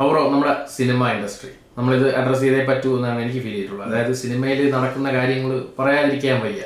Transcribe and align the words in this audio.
അവറോ 0.00 0.20
നമ്മുടെ 0.30 0.52
cinema 0.76 1.08
industry 1.08 1.50
നമ്മളിത് 1.78 2.06
address 2.16 2.42
ചെയ്തേ 2.42 2.62
പറ്റൂ 2.64 2.96
എന്നാണ് 2.96 3.18
എനിക്ക് 3.22 3.40
ഫീൽ 3.44 3.52
ചെയ്തിട്ടുള്ളത്. 3.52 3.88
അതായത് 3.88 4.14
സിനിമയിൽ 4.14 4.60
നടക്കുന്ന 4.74 5.12
കാര്യങ്ങൾ 5.12 5.64
പറയാതിരിക്കാൻ 5.78 6.40
വയ്യ. 6.40 6.62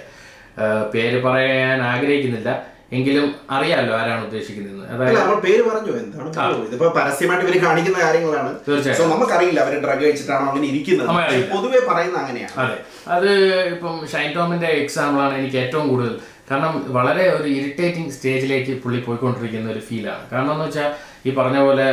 പേര് 0.94 1.22
പറയാൻ 1.22 1.82
ആഗ്രഹിക്കുന്നില്ല. 1.82 2.74
എങ്കിലും 2.92 3.34
അറിയാമല്ലോ 3.50 3.94
ആരാണ് 3.98 4.24
ഉദ്ദേശിക്കുന്നത്. 4.24 4.82
അതായത് 4.92 5.18
നമ്മൾ 5.20 5.36
പേര് 5.40 5.62
പറഞ്ഞു. 5.62 5.92
എന്താണ് 6.00 6.28
ഇപ്പൊ? 6.28 6.64
ഇതിപ്പോ 6.66 6.88
പരസ്യമായിട്ട് 6.96 7.46
ഇവർ 7.46 7.56
കാണിക്കുന്ന 7.64 7.98
കാര്യങ്ങളാണ്. 8.04 8.50
തീർച്ചയായും. 8.68 9.10
നമുക്കറിയില്ല 9.10 9.60
അവർ 9.60 9.74
ഡ്രഗ് 9.84 10.04
വെച്ചിട്ടാണോ 10.04 10.46
അങ്ങനെ 10.50 10.66
ഇരിക്കുന്നത്. 10.66 11.08
പൊതുവേ 11.08 11.40
പൊതുവെ 11.54 11.80
പറയുന്ന 11.92 12.18
അങ്ങനെയാണ്. 12.18 12.54
അതെ. 12.56 12.76
അത് 13.08 13.30
ഇപ്പം 13.74 14.06
ഷൈൻ 14.12 14.30
ടോമിന്റെ 14.36 14.66
എക്സാമ്പിൾ 14.66 15.22
ആണ് 15.22 15.34
എനിക്ക് 15.38 15.56
ഏറ്റവും 15.56 15.88
കൂടുതൽ 15.88 16.14
കാരണം 16.48 16.72
വളരെ 16.96 17.24
ഒരു 17.36 17.48
ഇറിറ്റേറ്റിംഗ് 17.58 18.14
സ്റ്റേജിലേക്ക് 18.16 18.72
പുള്ളി 18.82 18.98
പോയിക്കൊണ്ടിരിക്കുന്ന 19.06 19.68
ഒരു 19.70 19.82
ഫീലാണ് 19.88 20.24
കാരണം 20.32 20.52
എന്ന് 20.54 20.64
വെച്ചാൽ 20.64 20.88
ഈ 21.26 21.32
പറഞ്ഞ 21.34 21.58
പോലെ 21.58 21.86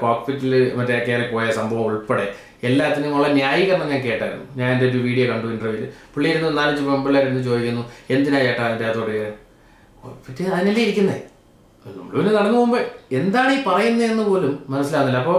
കോക്പിറ്റിൽ 0.00 0.54
മറ്റേ 0.78 0.96
കയറി 1.08 1.26
പോയ 1.34 1.44
സംഭവം 1.58 1.84
ഉൾപ്പെടെ 1.90 2.26
എല്ലാത്തിനും 2.68 3.14
ഉള്ള 3.16 3.28
ന്യായീകരണം 3.36 3.88
ഞാൻ 3.92 4.02
കേട്ടായിരുന്നു. 4.02 4.46
ഞാൻ 4.58 4.68
എന്റെ 4.72 4.86
ഒരു 4.90 4.98
വീഡിയോ 5.06 5.24
കണ്ടു 5.30 5.46
ഇന്റർവ്യൂവിൽ 5.54 5.86
പുള്ളി 6.14 6.28
ഇരുന്ന് 6.32 6.50
നാലഞ്ച് 6.58 6.82
പെമ്പിള്ളേരുന്ന് 6.88 7.42
ചോദിക്കുന്നു 7.48 7.82
എന്തിനാ 8.14 8.40
ചേട്ടാ 8.46 8.62
അതിന്റെ 8.68 8.86
അതോടെ 8.90 9.12
കയറി? 9.12 9.32
അതിനല്ലേ 10.56 10.82
ഇരിക്കുന്നേ? 10.86 11.16
പിന്നെ 11.84 12.30
നടന്നു 12.36 12.56
പോകുമ്പോൾ 12.56 12.82
എന്താണ് 13.18 13.52
ഈ 13.54 13.60
പറയുന്നതെന്ന് 13.66 14.24
പോലും 14.28 14.52
മനസ്സിലാകുന്നില്ല. 14.72 15.20
അപ്പോൾ 15.22 15.38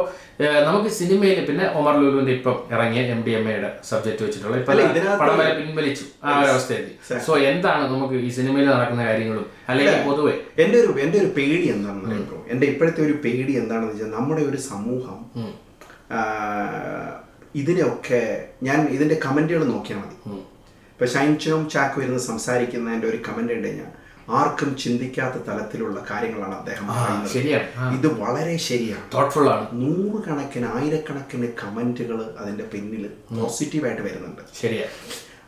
നമുക്ക് 0.68 0.90
സിനിമയിൽ 0.98 1.38
പിന്നെ 1.50 1.66
ഒമർ 1.80 1.94
ലുലുവിന്റെ 2.00 2.34
ഇപ്പം 2.38 2.56
ഇറങ്ങിയ 2.74 3.02
എം 3.14 3.20
ഡി 3.26 3.32
എം 3.40 3.46
എയുടെ 3.52 3.70
സബ്ജക്ട് 3.90 4.22
വെച്ചിട്ടുള്ള 4.26 4.56
ഇപ്പൊ 4.62 4.74
പടം 5.22 5.36
വരെ 5.42 5.52
പിൻവലിച്ചു 5.60 6.06
ആ 6.24 6.38
ഒരു 6.40 6.50
അവസ്ഥയെത്തി 6.54 6.94
സോ 7.28 7.34
എന്താണ് 7.52 7.84
നമുക്ക് 7.94 8.16
ഈ 8.28 8.32
സിനിമയിൽ 8.38 8.68
നടക്കുന്ന 8.74 9.04
കാര്യങ്ങളും? 9.10 9.46
അല്ലെങ്കിൽ 9.70 10.00
പൊതുവെ? 10.10 10.34
എന്റെ 10.64 10.78
ഒരു 10.84 10.92
എന്റെ 11.06 11.18
ഒരു 11.24 11.30
പേടി 11.38 11.68
എന്താണെന്ന് 11.76 12.08
പറയുമ്പോൾ 12.08 12.42
എന്റെ 12.54 12.66
ഇപ്പോഴത്തെ 12.72 13.04
ഒരു 13.08 13.16
പേടി 13.26 13.54
എന്താണെന്ന് 13.62 13.92
വെച്ചാൽ 13.92 14.12
നമ്മുടെ 14.18 14.44
ഒരു 14.50 14.62
സമൂഹം 14.72 15.20
ഇതിനെയൊക്കെ 17.62 18.22
ഞാൻ 18.68 18.80
ഇതിന്റെ 18.96 19.16
കമന്റുകൾ 19.26 19.64
നോക്കിയാൽ 19.74 20.00
മതി. 20.02 20.16
ഇപ്പൊ 20.94 21.06
ചോം 21.46 21.62
ചാക്കോ 21.74 22.00
ഇരുന്ന് 22.04 22.24
സംസാരിക്കുന്നതിന്റെ 22.32 23.08
ഒരു 23.12 23.20
കമന്റ് 23.28 23.54
ഉണ്ട് 23.56 23.68
കഴിഞ്ഞാൽ 23.68 23.92
ആർക്കും 24.30 24.78
ചിന്തിക്കാത്ത 24.78 25.36
തലത്തിലുള്ള 25.36 26.06
കാര്യങ്ങളാണ് 26.12 26.56
അദ്ദേഹം 26.56 26.88
പറയുന്നത്. 26.88 27.32
ശരിയാണ്. 27.32 28.00
ഇത് 28.00 28.22
വളരെ 28.22 28.58
ശരിയാണ്. 28.58 29.14
തോട്ട്ഫുൾ 29.14 29.50
ആണ്. 29.50 29.68
നൂറുകണക്കിന് 29.74 30.68
ആയിരക്കണക്കിന് 30.74 31.48
കമന്റുകൾ 31.64 32.36
അതിന്റെ 32.40 32.64
പിന്നിൽ 32.64 33.10
പോസിറ്റീവായിട്ട് 33.40 34.02
വരുന്നുണ്ട്. 34.02 34.42
ശരിയാ. 34.62 34.86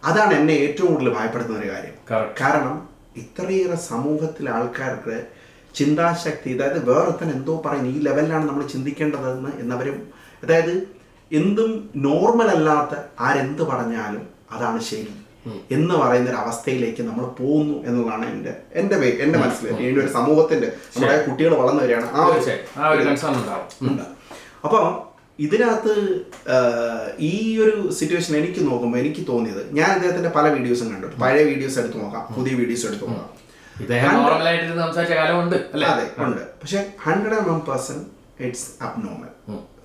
അതാണ് 0.04 0.34
എന്നെ 0.34 0.54
ഏറ്റവും 0.54 0.94
കൂടുതൽ 0.94 1.14
ഭയപ്പെടുത്തുന്ന 1.14 1.60
ഒരു 1.60 1.70
കാര്യം. 1.70 1.94
കാരണം 2.42 2.90
ഇത്രയേറെ 3.18 3.76
സമൂഹത്തിലെ 3.76 4.52
ആൾക്കാർക്ക് 4.52 5.26
ചിന്താശക്തി 5.76 6.58
അതായത് 6.58 6.90
വേറെ 6.90 7.12
തന്നെ 7.12 7.34
എന്തോ 7.36 7.62
പറയുന്നു 7.66 7.90
ഈ 7.90 8.00
ലെവലിലാണ് 8.00 8.50
നമ്മൾ 8.50 8.68
ചിന്തിക്കേണ്ടതെന്ന് 8.68 9.50
എന്നവരും 9.60 10.14
അതായത് 10.44 10.88
എന്തും 11.32 11.90
നോർമൽ 11.96 12.48
അല്ലാത്ത 12.48 13.00
ആരെന്ത് 13.20 13.62
പറഞ്ഞാലും 13.62 14.28
അതാണ് 14.52 14.82
ശരി. 14.82 15.14
എന്ന് 15.72 15.96
പറയുന്ന 15.96 16.30
ഒരു 16.30 16.40
അവസ്ഥയിലേക്ക് 16.44 17.04
നമ്മൾ 17.04 17.26
പോകുന്നു 17.40 17.76
എന്നുള്ളതാണ് 17.88 18.26
എന്റെ 18.34 18.54
എന്റെ 18.74 18.96
എന്റെ 19.26 19.40
മനസ്സിൽ 19.40 19.68
ഒരു 19.98 20.12
സമൂഹത്തിന്റെ 20.18 20.70
നമ്മുടെ 20.96 21.18
കുട്ടികൾ 21.28 21.54
വളർന്നു 21.62 21.84
വരികയാണ് 21.84 22.08
ആ 22.14 22.24
ഒരു 22.26 22.42
അപ്പം 24.66 24.86
ഇതിനകത്ത് 25.40 25.94
ഈ 27.30 27.34
ഒരു 27.64 27.92
സിറ്റുവേഷൻ 27.92 28.34
എനിക്ക് 28.38 28.62
നോക്കുമ്പോൾ 28.68 29.00
എനിക്ക് 29.00 29.24
തോന്നിയത് 29.28 29.64
ഞാൻ 29.72 29.90
അദ്ദേഹത്തിന്റെ 29.90 30.30
പല 30.30 30.46
വീഡിയോസും 30.48 30.90
കണ്ടു. 30.94 31.08
പഴയ 31.24 31.44
വീഡിയോസ് 31.44 31.78
എടുത്ത് 31.80 31.98
നോക്കാം 32.04 32.24
പുതിയ 32.36 32.54
വീഡിയോസ് 32.56 32.86
എടുത്ത് 32.86 33.06
നോക്കാം. 33.10 33.32
അതെ 35.90 36.06
ഉണ്ട്. 36.26 36.44
പക്ഷെ 36.62 36.80
hundred 37.06 37.36
and 37.40 37.50
one 37.50 37.60
percent 37.70 38.06
it's 38.40 38.84
abnormal 38.84 39.32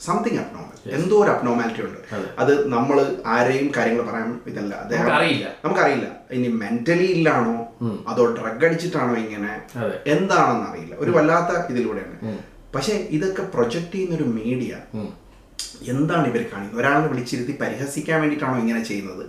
something 0.01 0.39
abnormal 0.39 0.91
എന്തോ 0.91 1.25
ഒരു 1.25 1.31
അബ്നോർമാലിറ്റി 1.31 1.83
ഉണ്ട്. 1.83 1.99
അത്. 2.39 2.69
നമ്മൾ 2.69 3.17
ആരെയും 3.27 3.73
കാര്യങ്ങൾ 3.77 4.03
പറയാൻ 4.11 4.41
ഇതല്ല. 4.47 4.75
നമുക്കറിയില്ല. 5.65 6.07
ഇനി 6.33 6.49
മെന്റലി 6.49 7.05
ഇല്ലാണോ? 7.05 7.69
അതോ 8.09 8.27
ഡ്രഗ് 8.27 8.65
അടിച്ചിട്ടാണോ 8.65 9.15
ഇങ്ങനെ? 9.15 9.53
എന്താണെന്ന് 10.07 10.71
അറിയില്ല. 10.71 10.95
ഒരു 10.99 11.11
വല്ലാത്ത 11.11 11.71
ഇതിലൂടെയാണ്. 11.71 12.17
പക്ഷെ 12.75 12.93
ഇതൊക്കെ 12.93 13.43
പ്രൊജക്ട് 13.43 13.93
ചെയ്യുന്ന 13.93 14.17
ഒരു 14.17 14.25
മീഡിയ 14.25 14.73
എന്താണ് 15.83 16.27
ഇവർ 16.27 16.45
കാണിക്കുന്നത്? 16.53 16.87
ഒരാളെ 16.87 17.07
വിളിച്ചിരുത്തി 17.07 17.59
പരിഹസിക്കാൻ 17.61 18.21
വേണ്ടിയിട്ടാണോ 18.21 18.59
ഇങ്ങനെ 18.59 18.85
ചെയ്യുന്നത്? 18.85 19.25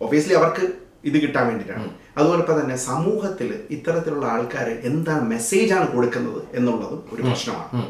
ഒബിയസ്ലി 0.00 0.34
അവർക്ക് 0.34 0.85
ഇത് 1.08 1.16
കിട്ടാൻ 1.24 1.44
വേണ്ടിയിട്ടാണ്. 1.48 1.88
അതുപോലെ 2.18 2.42
തന്നെ 2.60 2.76
സമൂഹത്തിൽ 2.90 3.48
ഇത്തരത്തിലുള്ള 3.76 4.26
ആൾക്കാർ 4.34 4.68
എന്താണ് 4.90 5.24
മെസ്സേജാണ് 5.34 5.86
കൊടുക്കുന്നത് 5.92 6.40
എന്നുള്ളതും 6.58 7.02
ഒരു 7.12 7.22
പ്രശ്നമാണ്. 7.28 7.84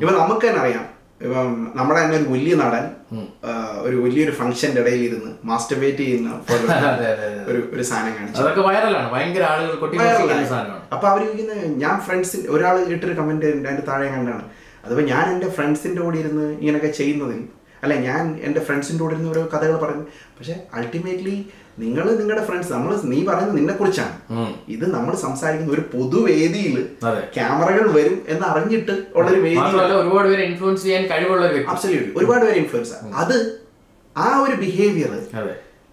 ഇപ്പൊ 0.00 0.12
നമുക്ക് 0.20 0.44
തന്നെ 0.48 0.60
അറിയാം. 0.64 0.84
ഇപ്പം 1.26 1.50
നമ്മുടെ 1.78 1.98
തന്നെ 2.00 2.16
ഒരു 2.20 2.28
വലിയ 2.34 2.54
നടൻ 2.62 2.84
ഒരു 3.86 3.96
വലിയൊരു 4.04 4.32
ഫംഗ്ഷന്റെ 4.38 4.80
ഇടയിൽ 4.82 5.02
ഇരുന്ന് 5.08 5.30
മാസ്റ്റർബേറ്റ് 5.50 6.02
ചെയ്യുന്ന 6.04 6.30
ഒരു 7.50 7.60
ഒരു 7.74 7.84
സാധനം 7.90 8.14
കാണിച്ചു. 8.16 8.42
അപ്പൊ 10.94 11.06
അവർ 11.12 11.20
ചോദിക്കുന്നത് 11.26 11.64
ഞാൻ 11.84 11.96
ഫ്രണ്ട്സിൽ 12.06 12.42
ഒരാൾ 12.56 12.76
ഇട്ടൊരു 12.96 13.16
കമന്റ് 13.20 13.50
അതിന്റെ 13.52 13.86
താഴെ 13.90 14.08
കണ്ടാണ്. 14.14 14.44
അതിപ്പോ 14.84 15.04
ഞാൻ 15.06 15.24
എന്റെ 15.34 15.48
ഫ്രണ്ട്സിന്റെ 15.56 16.00
കൂടെ 16.02 16.18
ഇരുന്ന് 16.18 16.46
ഇങ്ങനെയൊക്കെ 16.60 16.92
ചെയ്യുന്നതിൽ 17.00 17.42
അല്ലെ 17.82 17.96
ഞാൻ 18.08 18.24
എന്റെ 18.46 18.60
ഫ്രണ്ട്സിന്റെ 18.60 19.02
കൂടെ 19.04 19.14
ഇരുന്ന് 19.14 19.30
ഓരോ 19.30 19.42
കഥകൾ 19.54 19.76
പറഞ്ഞു 19.84 20.04
പക്ഷെ 20.36 20.54
അൾട്ടിമേറ്റ്ലി 20.74 21.36
നിങ്ങൾ 21.80 22.06
നിങ്ങളുടെ 22.20 22.44
ഫ്രണ്ട്സ് 22.48 22.70
നമ്മൾ 22.72 22.92
നീ 23.12 23.18
പറയുന്നത് 23.28 23.56
നിന്നെ 23.58 23.74
കുറിച്ചാണ്. 23.76 24.14
ഇത് 24.74 24.84
നമ്മൾ 24.94 25.12
സംസാരിക്കുന്ന 25.24 25.72
ഒരു 25.76 25.84
പൊതുവേദിയിൽ 25.94 26.76
ക്യാമറകൾ 27.36 27.86
വരും 27.96 28.16
എന്ന് 28.32 28.44
അറിഞ്ഞിട്ട് 28.50 28.94
ഉള്ളൊരു 29.16 29.40
വേദി. 29.46 29.58
മാത്രമല്ല 29.62 29.96
ഒരുപാട് 30.02 30.28
പേര് 30.30 30.44
ഇൻഫ്ലുവൻസ് 30.50 30.82
ചെയ്യാൻ 30.86 31.04
കഴിവുള്ള 31.12 31.44
ഒരു 31.48 31.54
വ്യക്തി. 31.56 31.70
അബ്സല്യൂട്ട്ലി 31.74 32.14
ഒരുപാട് 32.20 32.44
പേര് 32.46 32.58
ഇൻഫ്ലുവൻസ് 32.62 32.94
അത് 33.24 33.36
ആ 34.16 34.28
ഒരു 34.44 34.56
ബിഹേവിയർ 34.64 35.12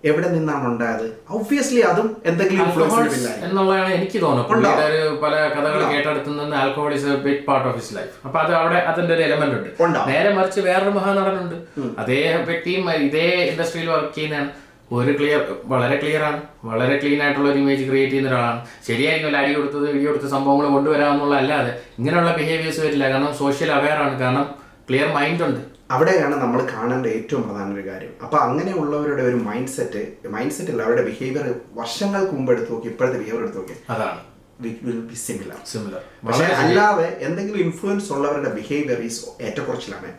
എവിടെ 0.10 0.28
നിന്നാണ് 0.34 0.66
ഉണ്ടായത്? 0.72 1.08
ഒബ്വിയസ്ലി 1.38 1.82
അതും 1.88 2.08
എന്തെങ്കിലും 2.30 2.62
ഇൻഫ്ലുവൻസ് 2.66 2.96
ആൽക്കഹോൾ 3.00 3.46
എന്നുള്ളതാണ് 3.48 3.90
എനിക്ക് 3.98 4.18
തോന്നുന്നത്. 4.24 5.18
പല 5.24 5.34
കഥകൾ 5.56 5.82
കേട്ടെടുത്തുന്ന 5.94 6.54
alcohol 6.62 6.94
is 6.98 7.08
a 7.14 7.18
big 7.26 7.44
part 7.50 7.68
of 7.70 7.78
his 7.80 7.94
life 7.98 8.14
അപ്പൊ 8.28 8.38
അത് 8.44 8.54
അവിടെ 8.60 8.80
അതിന്റെ 8.92 9.14
ഒരു 9.16 9.24
എലമെന്റ് 9.28 9.56
ഉണ്ട്. 9.56 10.00
നേരെ 10.12 10.32
മറിച്ച് 10.38 10.62
വേറൊരു 10.68 10.94
മഹാനടനുണ്ട്. 11.00 11.58
അതേ 12.04 12.22
വ്യക്തിയും 12.50 12.86
ഇതേ 13.08 13.28
ഇൻഡസ്ട്രിയിൽ 13.52 13.90
വർക്ക് 13.96 14.16
ചെയ്യുന്നതാണ്. 14.18 14.50
ഒരു 14.98 15.12
ക്ലിയർ 15.18 15.42
വളരെ 15.72 15.96
ക്ലിയർ 16.02 16.24
ആണ്. 16.30 16.40
വളരെ 16.70 16.96
ക്ലീൻ 17.02 17.20
ആയിട്ടുള്ള 17.24 17.50
ഒരു 17.52 17.60
ഇമേജ് 17.64 17.84
ക്രിയേറ്റ് 17.90 18.14
ചെയ്യുന്ന 18.14 18.32
ഒരാളാണ്. 18.32 18.62
ശരിയായിരിക്കും 18.88 19.38
അടി 19.42 19.52
കൊടുത്തത് 19.54 19.86
വീഡിയോ 19.96 20.12
കൊടുത്ത 20.12 20.30
സംഭവങ്ങൾ 20.36 20.68
കൊണ്ടുവരാമെന്നുള്ള 20.76 21.36
അല്ലാതെ 21.36 21.72
ഇങ്ങനെയുള്ള 22.00 22.32
ബിഹേവിയേഴ്സ് 22.40 22.82
വരില്ല. 22.86 23.06
കാരണം 23.12 23.34
സോഷ്യൽ 23.42 23.72
അവയർ 23.72 24.00
ആണ്. 24.06 24.20
കാരണം 24.20 24.48
ക്ലിയർ 24.90 25.10
മൈൻഡ് 25.18 25.44
ഉണ്ട്. 25.50 25.62
അവിടെയാണ് 25.96 26.36
നമ്മൾ 26.42 26.60
കാണേണ്ട 26.74 27.06
ഏറ്റവും 27.18 27.44
പ്രധാന 27.44 27.74
ഒരു 27.74 27.84
കാര്യം. 27.90 28.12
അപ്പൊ 28.24 28.38
അങ്ങനെയുള്ളവരുടെ 28.38 29.24
ഒരു 29.30 29.36
മൈൻഡ് 29.36 29.74
സെറ്റ് 29.76 30.02
മൈൻഡ് 30.36 30.56
സെറ്റ് 30.58 30.72
അല്ല 30.72 30.84
അവരുടെ 30.88 31.06
ബിഹേവിയർ 31.10 31.46
വർഷങ്ങൾക്ക് 31.80 32.34
മുമ്പ് 32.38 32.52
എടുത്ത് 32.52 32.72
നോക്കി 32.74 32.88
ഇപ്പോഴത്തെ 32.88 33.20
ബിഹേവിയർ 33.22 33.44
എടുത്ത് 33.46 33.62
നോക്കി. 33.62 33.78
അതാണ്. 33.90 34.20
വിൽ 34.64 35.02
ബി 35.10 35.18
സിമിലർ 35.26 35.60
സിമിലർ 35.72 36.02
പക്ഷെ 36.28 36.48
അല്ലാതെ 36.62 37.08
എന്തെങ്കിലും 37.28 37.60
ഇൻഫ്ലുവൻസ് 37.66 38.10
ഉള്ളവരുടെ 38.16 38.52
ബിഹേവിയർ 38.58 39.00
ഈസ് 39.10 39.22
ഏറ്റക്കുറച്ചിലാണ്. 39.46 40.10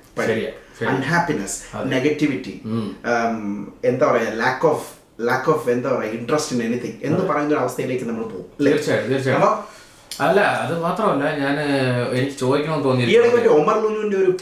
അൺഹാപ്പിനെസ് 0.92 1.58
നെഗറ്റിവിറ്റി 1.94 2.54
എന്താ 3.90 4.04
പറയാ 4.12 4.30
ലാക്ക് 4.42 4.66
ഓഫ് 4.72 4.86
ലാക്ക് 5.28 5.50
ഓഫ് 5.54 5.68
എന്താ 5.74 5.88
പറയാ 5.96 6.10
ഇൻട്രസ്റ്റ് 6.18 6.54
ഇൻ 6.56 6.62
എനിത്തിങ് 6.68 6.98
എന്ന് 7.08 7.22
പറയുന്ന 7.30 7.52
ഒരു 7.54 7.62
അവസ്ഥയിലേക്ക് 7.64 8.06
നമ്മൾ 8.10 8.24
പോകും? 8.32 8.48
തീർച്ചയായും 8.66 9.10
തീർച്ചയായും 9.12 9.58
അല്ല 10.24 10.40
അത് 10.62 10.72
മാത്രമല്ല 10.84 11.24
ഞാൻ 11.42 11.56
എനിക്ക് 12.16 12.36
ചോദിക്കണമെന്ന് 12.42 12.86
തോന്നി 12.86 13.48
ഒമർ 13.58 13.76
ലുലുവിന്റെ 13.82 14.16
ഒരു 14.22 14.32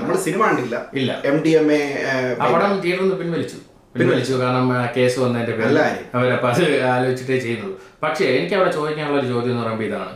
നമ്മൾ 0.00 0.16
സിനിമ 0.26 0.40
കണ്ടില്ല. 0.48 0.76
ഇല്ല. 1.00 1.10
എം 1.30 1.36
ഡി 1.44 1.52
എം 1.60 1.68
എ 1.76 1.80
പടം 2.40 2.72
തിയേറ്ററിൽ 2.84 3.04
നിന്ന് 3.04 3.18
പിൻവലിച്ചു. 3.22 3.58
പിൻവലിച്ചു. 3.98 4.34
കാരണം 4.42 4.66
കേസ് 4.96 5.18
വന്നതിന്റെ 5.22 5.54
പേരിൽ 5.58 5.78
നല്ല 6.16 6.32
അത് 6.50 6.64
ആലോചിച്ചിട്ടേ 6.94 7.38
ചെയ്യുന്നുള്ളൂ. 7.44 7.76
പക്ഷേ 8.02 8.24
എനിക്ക് 8.36 8.54
അവിടെ 8.58 8.70
ചോദിക്കാനുള്ള 8.78 9.18
ഒരു 9.20 9.28
ചോദ്യം 9.34 9.52
എന്ന് 9.52 9.64
പറയുമ്പോൾ 9.64 9.86
ഇതാണ് 9.90 10.14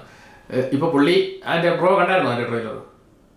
ഇപ്പൊ 0.76 0.86
പുള്ളി 0.94 1.16
അതിന്റെ 1.48 1.70
ബ്രോ 1.80 1.90
കണ്ടായിരുന്നു 1.98 2.32
അതിന്റെ 2.32 2.48
ട്രെയിലർ 2.50 2.78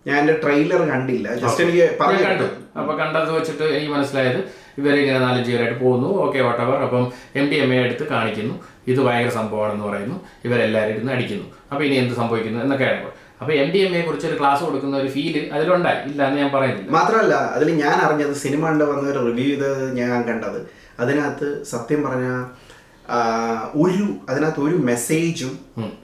ഞാൻ 0.06 0.16
എന്റെ 0.22 0.34
ട്രെയിലർ 0.42 0.80
കണ്ടില്ല. 0.90 1.28
ജസ്റ്റ് 1.42 1.62
എനിക്ക് 1.64 1.86
പറഞ്ഞു 2.00 2.24
കണ്ടു. 2.26 2.46
അപ്പൊ 2.80 2.92
കണ്ടത് 3.00 3.30
വെച്ചിട്ട് 3.36 3.66
എനിക്ക് 3.76 3.92
മനസ്സിലായത് 3.94 4.40
ഇവരിങ്ങനെ 4.80 5.18
നാലഞ്ച് 5.24 5.50
പേരായിട്ട് 5.52 5.78
പോകുന്നു. 5.84 6.08
ഓക്കെ 6.24 6.38
വട്ടവർ 6.48 6.78
അപ്പം 6.86 7.04
എം 7.40 7.46
ഡി 7.50 7.56
എം 7.64 7.70
എ 7.74 7.78
എടുത്ത് 7.86 8.04
കാണിക്കുന്നു. 8.12 8.54
ഇത് 8.92 9.00
ഭയങ്കര 9.06 9.30
സംഭവമാണെന്ന് 9.38 9.84
പറയുന്നു. 9.88 10.16
ഇവരെല്ലാവരും 10.46 10.92
ഇരുന്ന് 10.94 11.12
അടിക്കുന്നു. 11.16 11.46
അപ്പൊ 11.70 11.82
ഇനി 11.86 11.96
എന്ത് 12.02 12.14
സംഭവിക്കുന്നു 12.20 12.60
എന്നൊക്കെയാണ് 12.64 13.10
അപ്പൊ 13.40 13.52
എം 13.62 13.68
ഡി 13.72 13.80
എം 13.86 13.94
എ 13.96 14.02
കുറിച്ച് 14.08 14.26
ഒരു 14.30 14.36
ക്ലാസ് 14.40 14.62
കൊടുക്കുന്ന 14.66 14.96
ഒരു 15.02 15.08
ഫീൽ 15.14 15.34
അതിലുണ്ടായി. 15.56 15.98
ഇല്ല 16.10 16.20
എന്ന് 16.28 16.38
ഞാൻ 16.42 16.50
പറയുന്നില്ല. 16.56 16.90
മാത്രമല്ല 16.98 17.34
അതിൽ 17.56 17.68
ഞാൻ 17.84 17.96
അറിഞ്ഞത് 18.06 18.34
സിനിമ 18.44 18.62
കണ്ട് 18.68 18.84
ഒരു 18.84 19.18
റിവ്യൂ 19.28 19.48
ചെയ്തത് 19.50 19.82
ഞാൻ 20.00 20.16
കണ്ടത്. 20.30 20.60
അതിനകത്ത് 21.02 21.48
സത്യം 21.72 22.00
പറഞ്ഞ 22.06 22.28
ഒരു 23.82 24.06
അതിനകത്ത് 24.28 24.60
ഒരു 24.68 24.76
മെസ്സേജും 24.88 25.52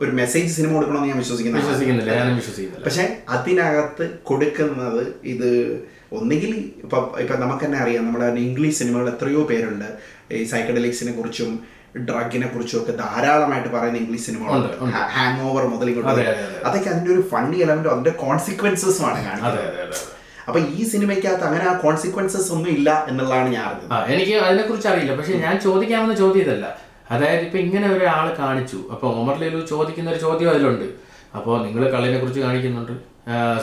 ഒരു 0.03 0.11
മെസ്സേജ് 0.21 0.51
സിനിമ 0.57 0.71
കൊടുക്കണമെന്ന് 0.75 1.11
ഞാൻ 1.13 1.19
വിശ്വസിക്കുന്നു 1.23 1.61
വിശ്വസിക്കുന്നില്ല 1.63 2.13
ഞാനും 2.19 2.37
വിശ്വസിക്കുന്നില്ല. 2.41 2.85
പക്ഷെ 2.87 3.05
അതിനകത്ത് 3.37 4.05
കൊടുക്കുന്നത് 4.31 5.03
ഇത് 5.33 5.51
ഒന്നുകിൽ 6.19 6.53
ഇപ്പൊ 6.85 6.99
ഇപ്പൊ 7.23 7.35
നമുക്ക് 7.43 7.65
തന്നെ 7.67 7.79
അറിയാം 7.85 8.07
നമ്മുടെ 8.07 8.29
ഇംഗ്ലീഷ് 8.49 8.79
സിനിമകൾ 8.81 9.07
എത്രയോ 9.15 9.43
പേരുണ്ട്. 9.51 9.89
ഈ 10.39 10.45
സൈക്കഡലിക്സിനെ 10.53 11.13
കുറിച്ചും 11.19 11.51
ഡ്രഗിനെ 12.09 12.49
കുറിച്ചും 12.53 12.79
ഒക്കെ 12.81 12.93
ധാരാളമായിട്ട് 13.03 13.71
പറയുന്ന 13.75 13.99
ഇംഗ്ലീഷ് 14.03 14.27
സിനിമകളുണ്ട്. 14.29 14.77
ഹാങ് 15.17 15.43
ഓവർ 15.49 15.65
മുതൽ 15.73 15.89
ഇങ്ങോട്ട്. 15.93 16.25
അതൊക്കെ 16.69 16.89
അതിന്റെ 16.93 17.13
ഒരു 17.17 17.25
ഫണ്ണി 17.33 17.59
എലമെന്റും 17.65 17.93
അതിന്റെ 17.95 18.15
കോൺസിക്വൻസസുമാണ് 18.25 19.19
ആണ് 19.19 19.27
കാണുന്നത് 19.29 19.61
അപ്പൊ 20.47 20.59
ഈ 20.77 20.81
സിനിമയ്ക്കകത്ത് 20.93 21.45
അങ്ങനെ 21.49 21.65
ആ 21.73 21.75
കോൺസിക്വൻസസ് 21.83 22.49
ഒന്നും 22.55 22.71
ഇല്ല 22.77 22.91
എന്നുള്ളതാണ് 23.11 23.49
ഞാൻ 23.57 23.65
അറിഞ്ഞത്. 23.67 23.91
എനിക്ക് 23.93 24.15
എനിക്ക് 24.15 24.35
അതിനെക്കുറിച്ച് 24.47 24.89
അറിയില്ല. 24.93 25.13
പക്ഷെ 25.19 25.35
ഞാൻ 25.45 25.55
ചോദിക്കാമെന്ന് 25.67 26.17
ചോദ്യം 26.23 26.43
ഇതല്ല. 26.45 26.67
അതായത് 27.15 27.45
ഇപ്പൊ 27.47 27.59
ഇങ്ങനെ 27.65 27.87
ഒരാൾ 27.95 28.27
കാണിച്ചു. 28.43 28.79
അപ്പോൾ 28.95 29.09
ഓമർ 29.21 29.37
ലേലു 29.43 29.61
ചോദിക്കുന്ന 29.73 30.11
ഒരു 30.15 30.21
ചോദ്യം 30.27 30.51
അതിലുണ്ട്. 30.53 30.87
അപ്പോൾ 31.39 31.55
നിങ്ങൾ 31.67 31.83
കള്ളിനെ 31.95 32.19
കുറിച്ച് 32.23 32.41
കാണിക്കുന്നുണ്ട് 32.47 32.95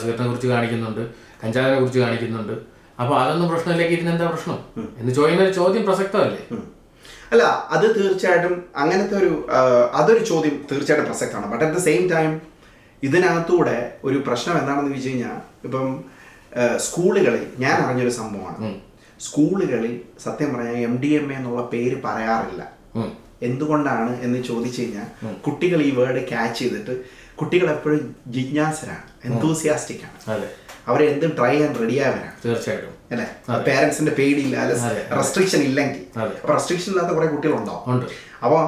സിഗരറ്റിനെ 0.00 0.28
കുറിച്ച് 0.32 0.48
കാണിക്കുന്നുണ്ട് 0.54 1.02
കഞ്ചാവിനെ 1.42 1.78
കുറിച്ച് 1.80 2.00
കാണിക്കുന്നുണ്ട്. 2.04 2.54
അപ്പോൾ 3.00 3.14
അതൊന്നും 3.22 3.48
പ്രശ്നമില്ലെങ്കിൽ 3.52 3.96
ഇതിനെന്താ 3.98 4.26
പ്രശ്നം? 4.32 4.58
എന്ന് 5.00 5.12
ചോദിക്കുന്ന 5.18 5.46
ഒരു 5.48 5.54
ചോദ്യം 5.60 5.84
പ്രസക്തമല്ലേ? 5.88 6.40
അല്ല 7.32 7.44
അത് 7.74 7.84
തീർച്ചയായിട്ടും 7.96 8.54
അങ്ങനത്തെ 8.82 9.14
ഒരു 9.22 9.32
അതൊരു 9.98 10.22
ചോദ്യം 10.30 10.54
തീർച്ചയായിട്ടും 10.70 11.08
പ്രസക്തമാണ്. 11.10 11.48
But 11.52 11.64
at 11.66 11.76
the 11.78 11.82
same 11.88 12.02
time 12.14 12.30
ഇതിനകത്തൂടെ 13.06 13.76
ഒരു 14.06 14.18
പ്രശ്നം 14.26 14.54
എന്താണെന്ന് 14.60 14.92
വെച്ച് 14.94 15.10
കഴിഞ്ഞാൽ 15.10 15.36
ഇപ്പം 15.66 15.86
സ്കൂളുകളിൽ 16.86 17.44
ഞാൻ 17.64 17.76
അറിഞ്ഞൊരു 17.84 18.12
സംഭവമാണ്. 18.20 18.70
സ്കൂളുകളിൽ 19.26 19.94
സത്യം 20.24 20.50
പറഞ്ഞാൽ 20.54 20.78
എം 20.88 20.94
ഡി 21.02 21.10
എം 21.20 21.26
എ 21.32 21.36
എന്നുള്ള 21.38 21.62
പേര് 21.72 21.96
പറയാറില്ല. 22.06 22.62
എന്തുകൊണ്ടാണ് 23.48 24.12
എന്ന് 24.26 24.38
ചോദിച്ചു 24.48 24.80
കഴിഞ്ഞാൽ 24.82 25.08
കുട്ടികൾ 25.46 25.80
ഈ 25.88 25.90
വേർഡ് 25.98 26.22
ക്യാച്ച് 26.30 26.58
ചെയ്തിട്ട് 26.62 26.94
കുട്ടികൾ 27.40 27.68
എപ്പോഴും 27.76 28.02
ജിജ്ഞാസരാണ് 28.36 29.06
എന്തൂസിയാസ്റ്റിക് 29.28 30.02
ആണ്. 30.08 30.18
അവരെ 30.90 31.04
എന്തും 31.12 31.30
ട്രൈ 31.38 31.50
ചെയ്യാൻ 31.52 31.70
റെഡി 31.72 31.82
റെഡിയായവരാണ് 31.84 32.34
തീർച്ചയായിട്ടും. 32.44 32.92
അല്ലെ? 33.12 33.26
പേരൻസിന്റെ 33.68 34.12
പേടിയില്ല 34.18 34.56
അല്ലെ? 34.64 34.76
റെസ്ട്രിക്ഷൻ 35.20 35.60
ഇല്ലെങ്കിൽ. 35.68 36.02
അപ്പൊ 36.42 36.52
റെസ്ട്രിക്ഷൻ 36.54 36.88
ഇല്ലാത്ത 36.92 37.12
കുറെ 37.18 37.28
കുട്ടികളുണ്ടാവും 37.34 38.04
അപ്പോൾ 38.44 38.62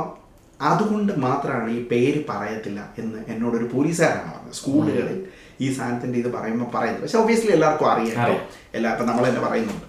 അതുകൊണ്ട് 0.60 1.12
മാത്രമാണ് 1.26 1.68
ഈ 1.76 1.78
പേര് 1.92 2.20
പറയത്തില്ല 2.32 2.80
എന്ന് 3.02 3.20
എന്നോട് 3.32 3.54
ഒരു 3.60 3.68
പോലീസുകാരാണ് 3.74 4.28
പറഞ്ഞത്. 4.32 4.56
സ്കൂളുകളിൽ 4.60 5.18
ഈ 5.64 5.68
സാധനത്തിന്റെ 5.76 6.18
ഇത് 6.22 6.28
പറയുമ്പോൾ 6.36 6.68
പറയുന്നത്. 6.76 7.02
പക്ഷെ 7.04 7.18
ഒബിയസ്ലി 7.22 7.52
എല്ലാവർക്കും 7.56 7.88
അറിയാം 7.92 8.14
എല്ലാവർക്കും. 8.14 8.48
എല്ലാ 8.76 8.90
ഇപ്പൊ 8.94 9.04
നമ്മൾ 9.10 9.24
തന്നെ 9.28 9.42
പറയുന്നുണ്ട് 9.46 9.86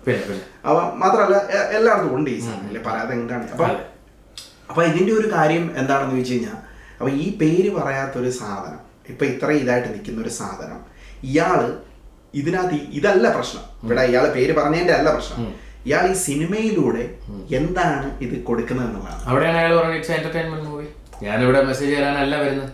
അപ്പൊ 0.68 0.82
മാത്രമല്ല 1.04 1.36
എല്ലാവർക്കും 1.36 1.78
എല്ലായിടത്തും 1.78 2.16
ഉണ്ട് 2.18 2.30
ഈ 2.36 2.40
സാധനം. 2.48 2.68
അല്ലേ 2.70 2.82
പറയാതെ 2.90 3.14
എന്താണ്? 3.20 3.48
അപ്പൊ 3.56 3.68
അതെ. 4.64 4.70
അപ്പൊ 4.70 4.82
ഇതിന്റെ 4.92 5.14
ഒരു 5.20 5.28
കാര്യം 5.36 5.66
എന്താണെന്ന് 5.82 6.16
വെച്ച് 6.20 6.34
കഴിഞ്ഞാൽ 6.34 6.58
അപ്പൊ 6.98 7.10
ഈ 7.24 7.26
പേര് 7.42 7.70
പറയാത്തൊരു 7.80 8.32
സാധനം 8.42 8.80
ഇപ്പൊ 9.12 9.24
ഇത്ര 9.32 9.50
ഇതായിട്ട് 9.62 9.90
നിൽക്കുന്ന 9.94 10.20
ഒരു 10.26 10.34
സാധനം 10.40 10.80
ഇയാൾ 11.32 11.60
ഇതിനകത്ത് 12.34 12.78
ഇതല്ല 13.00 13.26
പ്രശ്നം. 13.36 13.64
ഇവിടെ 13.84 14.04
ഇയാൾ 14.12 14.26
പേര് 14.38 14.54
പറഞ്ഞതിന്റെ 14.60 14.94
അല്ല 15.00 15.10
പ്രശ്നം. 15.16 15.40
ഇയാൾ 15.88 16.04
ഈ 16.12 16.16
സിനിമയിലൂടെ 16.28 17.04
എന്താണ് 17.60 18.08
ഇത് 18.26 18.36
കൊടുക്കുന്നത് 18.50 18.88
എന്നുള്ളതാണ്. 18.88 19.22
അവിടെയാണ് 19.30 19.58
അയാൾ 19.62 19.74
പറഞ്ഞ 19.80 19.96
ഇറ്റ്സ് 20.00 20.14
എന്റർടൈൻമെന്റ് 20.18 20.68
മൂവി 20.70 20.88
ഞാനിവിടെ 21.26 21.60
മെസ്സേജ് 21.70 21.92
തരാനല്ല 21.98 22.36
വരുന്നത്. 22.44 22.72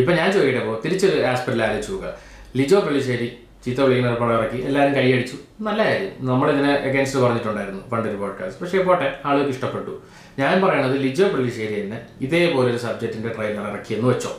ഇപ്പൊ 0.00 0.10
ഞാൻ 0.18 0.28
ചോദിക്കട്ടെ 0.34 0.74
തിരിച്ചൊരു 0.84 1.18
ആസ്പെക്റ്റിൽ 1.32 1.62
ആലോചിച്ച് 1.66 1.92
നോക്കുക 1.92 2.12
ലിജോ 2.58 2.80
പള്ളിശ്ശേരി 2.86 3.28
ചീത്ത 3.68 3.80
വിളിക്കുന്ന 3.80 4.10
ഏർപ്പാട് 4.10 4.32
ഇറക്കി 4.32 4.56
എല്ലാവരും 4.56 4.94
കൈയടിച്ചു 4.94 5.36
നല്ല 5.60 5.84
കാര്യം 5.84 6.12
നമ്മളിതിനെ 6.20 6.72
അഗേൻസ്റ്റ് 6.72 7.20
പറഞ്ഞിട്ടുണ്ടായിരുന്നു 7.20 7.88
പണ്ടൊരു 7.88 8.16
പോഡ്കാസ്റ്റ് 8.16 8.64
പക്ഷേ 8.64 8.82
പോട്ടെ 8.82 9.18
ആളുകൾക്ക് 9.24 9.50
ഇഷ്ടപ്പെട്ടു. 9.50 10.02
ഞാൻ 10.38 10.62
പറയണത് 10.62 10.98
ലിജോ 10.98 11.28
പള്ളിശ്ശേരി 11.28 11.80
തന്നെ 11.80 12.00
ഇതേപോലെ 12.20 12.70
ഒരു 12.70 12.76
സബ്ജക്റ്റിന്റെ 12.76 13.28
ട്രെയിലർ 13.28 13.66
ഇറക്കിയെന്ന് 13.66 14.08
വെച്ചോ. 14.08 14.36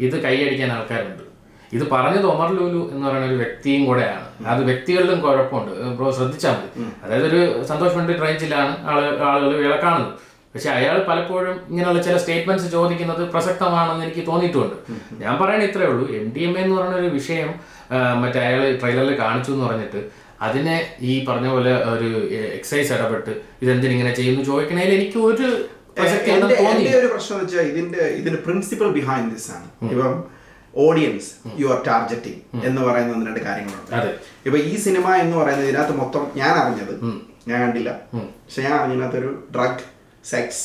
ഇത് 0.00 0.22
കൈയടിക്കാൻ 0.22 0.72
ആൾക്കാരുണ്ട്. 0.72 1.24
ഇത് 1.72 1.90
പറഞ്ഞത് 1.90 2.26
ഒമർ 2.26 2.50
ലൂലു 2.52 2.90
എന്ന് 2.92 3.08
പറയുന്ന 3.08 3.26
ഒരു 3.26 3.34
വ്യക്തിയും 3.34 3.84
കൂടെയാണ്. 3.84 4.46
അത് 4.46 4.64
വ്യക്തികളിലും 4.64 5.20
കുഴപ്പമുണ്ട്. 5.20 5.72
ബ്രോ 5.72 6.10
ശ്രദ്ധിച്ചാൽ 6.10 6.52
മതി. 6.52 6.86
അതായത് 7.02 7.26
ഒരു 7.26 7.64
സന്തോഷ് 7.64 8.18
ട്രെയിൻ 8.18 8.38
ചില്ലാണ് 8.38 8.86
ആൾ 8.86 9.18
ആളുകൾ 9.30 9.60
ഇയാളെ 9.60 9.80
കാണുന്നത് 9.80 10.29
പക്ഷെ 10.54 10.68
അയാൾ 10.76 10.96
പലപ്പോഴും 11.08 11.56
ഇങ്ങനെയുള്ള 11.70 12.00
ചില 12.06 12.16
സ്റ്റേറ്റ്മെന്റ്സ് 12.22 12.68
ചോദിക്കുന്നത് 12.76 13.22
പ്രസക്തമാണെന്ന് 13.34 14.04
എനിക്ക് 14.06 14.22
തോന്നിയിട്ടുണ്ട്. 14.30 14.76
ഞാൻ 15.22 15.34
പറയണ 15.42 15.62
ഇത്രേ 15.68 15.88
ഉള്ളൂ. 15.92 16.06
എം 16.18 16.26
ഡി 16.36 16.42
എം 16.46 16.54
എന്ന് 16.62 16.74
പറയുന്ന 16.78 16.96
ഒരു 17.02 17.10
വിഷയം 17.18 17.50
മറ്റേ 18.22 18.40
അയാൾ 18.46 18.62
ട്രെയിലറിൽ 18.80 19.14
കാണിച്ചു 19.22 19.50
എന്ന് 19.54 19.64
പറഞ്ഞിട്ട് 19.66 20.00
അതിനെ 20.46 20.76
ഈ 21.10 21.12
പറഞ്ഞ 21.28 21.48
പോലെ 21.54 21.72
ഒരു 21.92 22.10
എക്സൈസ് 22.58 22.90
ഇടപെട്ട് 22.96 23.32
ഇതെന്തിനിങ്ങനെ 23.64 24.12
ചെയ്യുന്നു 24.18 24.42
ചോദിക്കണേൽ 24.50 24.92
എനിക്ക് 24.98 25.18
ഒരു 25.30 25.48
പ്രസക്തി 25.96 26.30
എന്റെ 26.34 26.56
തോന്നി 26.60 26.84
ഒരു 27.00 27.08
പ്രശ്നം 27.14 27.38
വെച്ചാൽ 27.40 27.64
ഇതിന്റെ 27.72 28.02
ഇതിന്റെ 28.20 28.40
പ്രിൻസിപ്പൽ 28.44 28.90
ബിഹൈൻഡ് 28.98 29.30
ദിസ് 29.34 29.48
ആണ്. 29.56 29.66
ഇപ്പം 29.92 30.14
ഓഡിയൻസ് 30.86 31.30
യു 31.60 31.66
ആർ 31.74 31.78
ടാർജറ്റിംഗ് 31.88 32.40
എന്ന് 32.68 32.80
പറയുന്ന 32.88 33.14
ഒന്ന് 33.16 33.26
രണ്ട് 33.30 33.42
കാര്യങ്ങളുണ്ട്. 33.48 33.92
അതെ. 34.00 34.10
ഇപ്പൊ 34.46 34.58
ഈ 34.70 34.74
സിനിമ 34.86 35.06
എന്ന് 35.24 35.36
പറയുന്നത് 35.40 35.68
ഇതിനകത്ത് 35.68 35.96
മൊത്തം 36.02 36.26
ഞാൻ 36.42 36.52
അറിഞ്ഞത് 36.62 36.94
ഞാൻ 37.50 37.58
കണ്ടില്ല. 37.64 37.90
പക്ഷെ 38.44 38.62
ഞാൻ 38.66 38.74
അറിഞ്ഞതിനകത്ത് 38.80 39.18
ഒരു 39.22 39.30
ഡ്രഗ് 39.56 39.82
സെക്സ് 40.24 40.62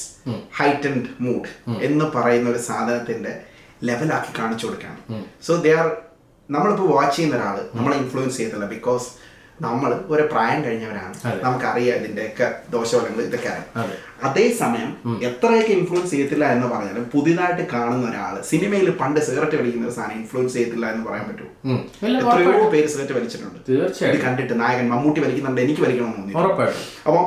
ഹൈറ്റൻഡ് 0.53 1.05
മൂഡ് 1.19 1.49
എന്ന് 1.81 2.05
പറയുന്ന 2.05 2.49
ഒരു 2.49 2.57
സാധനത്തിന്റെ 2.57 3.33
ലെവലാക്കി 3.83 4.39
കാണിച്ചു 4.39 4.67
കൊടുക്കുകയാണ്. 4.67 5.01
സോ 5.47 5.55
ദേ 5.55 5.73
ആർ 5.73 5.87
നമ്മളിപ്പോൾ 6.49 6.87
വാച്ച് 6.95 7.15
ചെയ്യുന്ന 7.15 7.35
ഒരാൾ 7.35 7.69
നമ്മളെ 7.75 7.97
ഇൻഫ്ലുവൻസ് 7.97 8.37
ചെയ്യത്തില്ല 8.37 8.65
ബിക്കോസ് 8.65 9.05
നമ്മൾ 9.61 10.01
ഒരു 10.07 10.23
പ്രായം 10.31 10.63
കഴിഞ്ഞവരാണ്. 10.63 11.13
നമുക്കറിയാം 11.43 11.95
ഇതിന്റെയൊക്കെ 11.95 12.55
ദോഷഫലങ്ങൾ 12.69 13.21
ഇതൊക്കെ 13.21 13.49
അറിയാം. 13.49 13.67
അതെ. 13.81 13.95
അതേസമയം 14.23 14.89
എത്രയൊക്കെ 15.21 15.71
ഇൻഫ്ലുവൻസ് 15.71 16.11
ചെയ്യത്തില്ല 16.11 16.45
എന്ന് 16.45 16.67
പറഞ്ഞാലും 16.67 17.03
പുതിയതായിട്ട് 17.13 17.71
കാണുന്ന 17.73 18.09
ഒരാൾ 18.09 18.41
സിനിമയിൽ 18.41 18.89
പണ്ട് 18.91 19.19
സിഗരറ്റ് 19.19 19.55
വലിക്കുന്ന 19.55 19.87
ഒരു 19.87 19.95
സാധനം 19.95 20.17
ഇൻഫ്ലുവൻസ് 20.21 20.53
ചെയ്യത്തില്ല 20.53 20.85
എന്ന് 20.91 21.05
പറയാൻ 21.09 21.25
പറ്റുമോ. 21.29 21.51
എത്രയോ 22.19 22.69
പേര് 22.69 22.87
സിഗരറ്റ് 22.87 23.13
വലിച്ചിട്ടുണ്ട്. 23.13 23.59
ഇത് 24.09 24.19
കണ്ടിട്ട് 24.25 24.61
നായകൻ 24.61 24.89
മമ്മൂട്ടി 24.89 25.21
വലിക്കുന്നുണ്ട് 25.21 25.61
എനിക്ക് 25.61 25.81
വലിക്കണമെന്ന് 25.81 26.17
തോന്നി 26.21 26.35
അപ്പൊ 27.07 27.21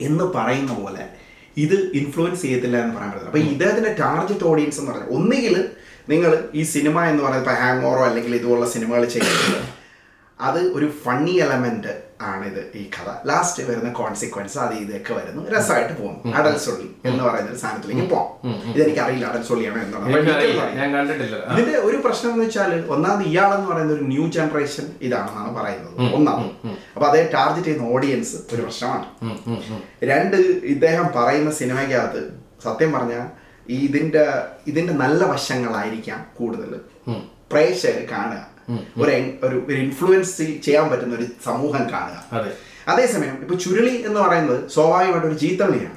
എന്ന് 0.00 0.24
പറയുന്ന 0.24 0.74
പോലെ 0.74 1.04
ഇത് 1.58 1.76
ഇൻഫ്ലുവൻസ് 1.94 2.42
ചെയ്യത്തില്ല 2.42 2.76
എന്ന് 2.78 2.94
പറയാൻ 2.96 3.10
പറ്റില്ല 3.10 3.30
അപ്പൊ 3.30 3.42
ഇദ്ദേഹത്തിന്റെ 3.48 3.92
ടാർജറ്റ് 3.94 4.44
ഓഡിയൻസ് 4.44 4.78
എന്ന് 4.80 4.92
പറഞ്ഞാൽ 4.92 5.10
ഒന്നുകിൽ 5.10 5.56
നിങ്ങൾ 6.08 6.32
ഈ 6.54 6.62
സിനിമ 6.68 6.98
എന്ന് 7.04 7.22
പറയുന്നത് 7.22 7.54
ഹാങ് 7.54 7.84
ഓറോ 7.84 8.02
അല്ലെങ്കിൽ 8.04 8.34
ഇതുപോലുള്ള 8.34 8.68
സിനിമകൾ 8.68 9.04
ചെയ്യുന്നത് 9.06 9.64
അത് 10.40 10.60
ഒരു 10.74 10.86
ഫണ്ണി 11.02 11.34
എലമെന്റ് 11.38 11.92
ആണ് 12.22 12.44
ഇത് 12.50 12.60
ഈ 12.74 12.82
കഥ. 12.94 13.08
ലാസ്റ്റ് 13.26 13.62
വരുന്ന 13.68 13.92
കോൺസിക്വൻസ് 13.92 14.58
അത് 14.58 14.74
ഇതൊക്കെ 14.74 15.12
വരുന്നു. 15.14 15.42
രസമായിട്ട് 15.54 15.94
പോകുന്നു. 16.00 16.34
അടൽസൊള്ളി 16.38 16.88
എന്ന് 17.04 17.24
പറയുന്ന 17.24 17.50
ഒരു 17.50 17.58
സാധനത്തിലേക്ക് 17.58 18.10
പോകാം 18.14 18.28
ഇതെനിക്ക് 18.74 19.00
അറിയില്ല 19.00 19.26
അടൽസൊള്ളിയാണോ 19.26 19.80
കണ്ടിട്ടില്ല. 20.14 20.62
ഇതിന്റെ 21.52 21.76
ഒരു 21.88 21.96
പ്രശ്നം 21.96 22.32
എന്ന് 22.32 22.44
വെച്ചാൽ 22.44 22.84
ഒന്നാമത് 22.94 23.24
ഇയാളെന്ന് 23.28 23.70
പറയുന്ന 23.70 23.92
ഒരു 23.92 24.04
ന്യൂ 24.04 24.28
ജനറേഷൻ 24.28 24.86
ഇതാണെന്നാണ് 25.02 25.54
പറയുന്നത്. 25.58 26.14
ഒന്നാമത്. 26.18 26.50
അപ്പൊ 26.94 27.06
അതേ 27.08 27.30
ടാർഗറ്റ് 27.34 27.64
ചെയ്യുന്ന 27.64 27.88
ഓഡിയൻസ് 27.94 28.36
ഒരു 28.52 28.62
പ്രശ്നമാണ്. 28.62 29.06
രണ്ട് 30.02 30.36
ഇദ്ദേഹം 30.74 31.08
പറയുന്ന 31.16 31.50
സിനിമയ്ക്കകത്ത് 31.50 32.22
സത്യം 32.64 32.92
പറഞ്ഞാൽ 32.92 33.26
ഈ 33.70 33.78
ഇതിന്റെ 33.88 34.24
ഇതിന്റെ 34.66 34.92
നല്ല 34.92 35.24
വശങ്ങളായിരിക്കാം 35.24 36.26
കൂടുതൽ. 36.38 36.70
പ്രേക്ഷകർ 37.52 38.06
കാണുക. 38.12 38.57
ഒരു 39.42 39.66
ഒരു 39.66 39.76
ഇൻഫ്ലുവൻസ് 39.76 40.36
ചെയ്യാൻ 40.64 40.90
പറ്റുന്ന 40.90 41.14
ഒരു 41.14 41.26
സമൂഹം 41.44 41.90
കാണുക. 41.92 42.24
അതെ. 42.32 42.50
അതേസമയം 42.88 43.38
ഇപ്പൊ 43.40 43.54
ചുരുളി 43.56 43.94
എന്ന് 44.06 44.20
പറയുന്നത് 44.20 44.70
സ്വാഭാവികമായിട്ട് 44.70 45.26
ഒരു 45.26 45.38
ചീത്തവിളിയാണ് 45.38 45.96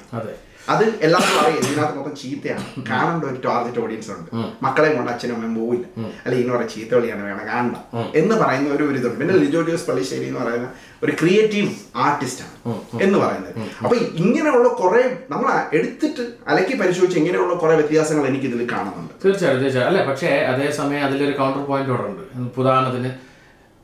അതെ 0.68 0.86
എല്ലാവർക്കും 1.00 1.36
പറയും 1.38 1.56
ഇതിനകത്ത് 1.58 1.96
മൊത്തം 1.98 2.16
ചീത്തയാണ്. 2.16 2.64
കാണേണ്ട 2.90 3.24
ഒരു 3.24 3.38
ടാർഗറ്റ് 3.46 3.80
ഓഡിയൻസ് 3.84 4.10
ഉണ്ട്. 4.10 4.30
മക്കളെ 4.62 4.94
കൊണ്ട് 4.94 5.10
അച്ഛനും 5.12 5.34
അമ്മയും 5.36 5.54
പോവില്ല. 5.58 5.86
അല്ലെ 6.24 6.40
ഇങ്ങനെ 6.40 6.66
ചീത്ത 6.74 6.94
വെളിയാണ് 6.94 7.22
വേണം 7.28 7.46
കാണണ്ട. 7.46 7.76
എന്ന് 8.14 8.34
പറയുന്ന 8.34 8.74
ഒരു 8.74 8.84
ഇതുണ്ട്. 8.84 9.18
പിന്നെ 9.18 9.34
ലിജോ 9.34 9.62
ജോസ് 9.62 9.86
പള്ളിശ്ശേരി 9.88 10.26
എന്ന് 10.26 10.40
പറയുന്ന 10.40 10.68
ഒരു 11.04 11.12
ക്രിയേറ്റീവ് 11.12 11.70
ആർട്ടിസ്റ്റ് 11.96 12.44
ആണ് 12.44 13.00
എന്ന് 13.00 13.18
പറയുന്നത്. 13.18 13.54
അപ്പൊ 13.84 13.96
ഇങ്ങനെയുള്ള 13.96 14.68
കുറെ 14.68 15.18
നമ്മൾ 15.30 15.50
എടുത്തിട്ട് 15.78 16.26
അലക്കി 16.48 16.74
പരിശോധിച്ച് 16.74 17.18
ഇങ്ങനെയുള്ള 17.18 17.54
കുറെ 17.54 17.74
വ്യത്യാസങ്ങൾ 17.74 18.26
എനിക്ക് 18.26 18.46
ഇതിൽ 18.46 18.68
കാണുന്നുണ്ട്. 18.74 19.14
തീർച്ചയായിട്ടും 19.24 19.64
തീർച്ചയായും 19.64 19.90
അല്ലെ 19.90 20.04
പക്ഷേ 20.10 20.30
അതേസമയം 20.52 21.04
അതിലൊരു 21.06 21.36
കൗണ്ടർ 21.38 21.66
പോയിന്റ് 21.66 21.92
ഉണ്ട്. 21.92 22.22
ഉദാഹരണത്തിന് 22.60 23.12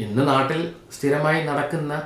ഇന്ന് 0.04 0.28
നാട്ടിൽ 0.28 0.72
സ്ഥിരമായി 0.92 1.44
നടക്കുന്ന 1.44 2.02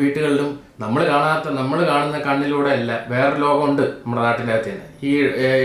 വീട്ടുകളിലും 0.00 0.50
നമ്മൾ 0.80 1.00
കാണാത്ത 1.06 1.52
നമ്മൾ 1.58 1.78
കാണുന്ന 1.90 2.18
കണ്ണിലൂടെ 2.18 2.70
അല്ല 2.76 2.92
വേറെ 3.08 3.36
ലോകമുണ്ട് 3.44 3.82
നമ്മുടെ 3.82 4.22
നാട്ടിനകത്ത് 4.26 4.70
തന്നെ. 4.70 4.86
ഈ 5.08 5.10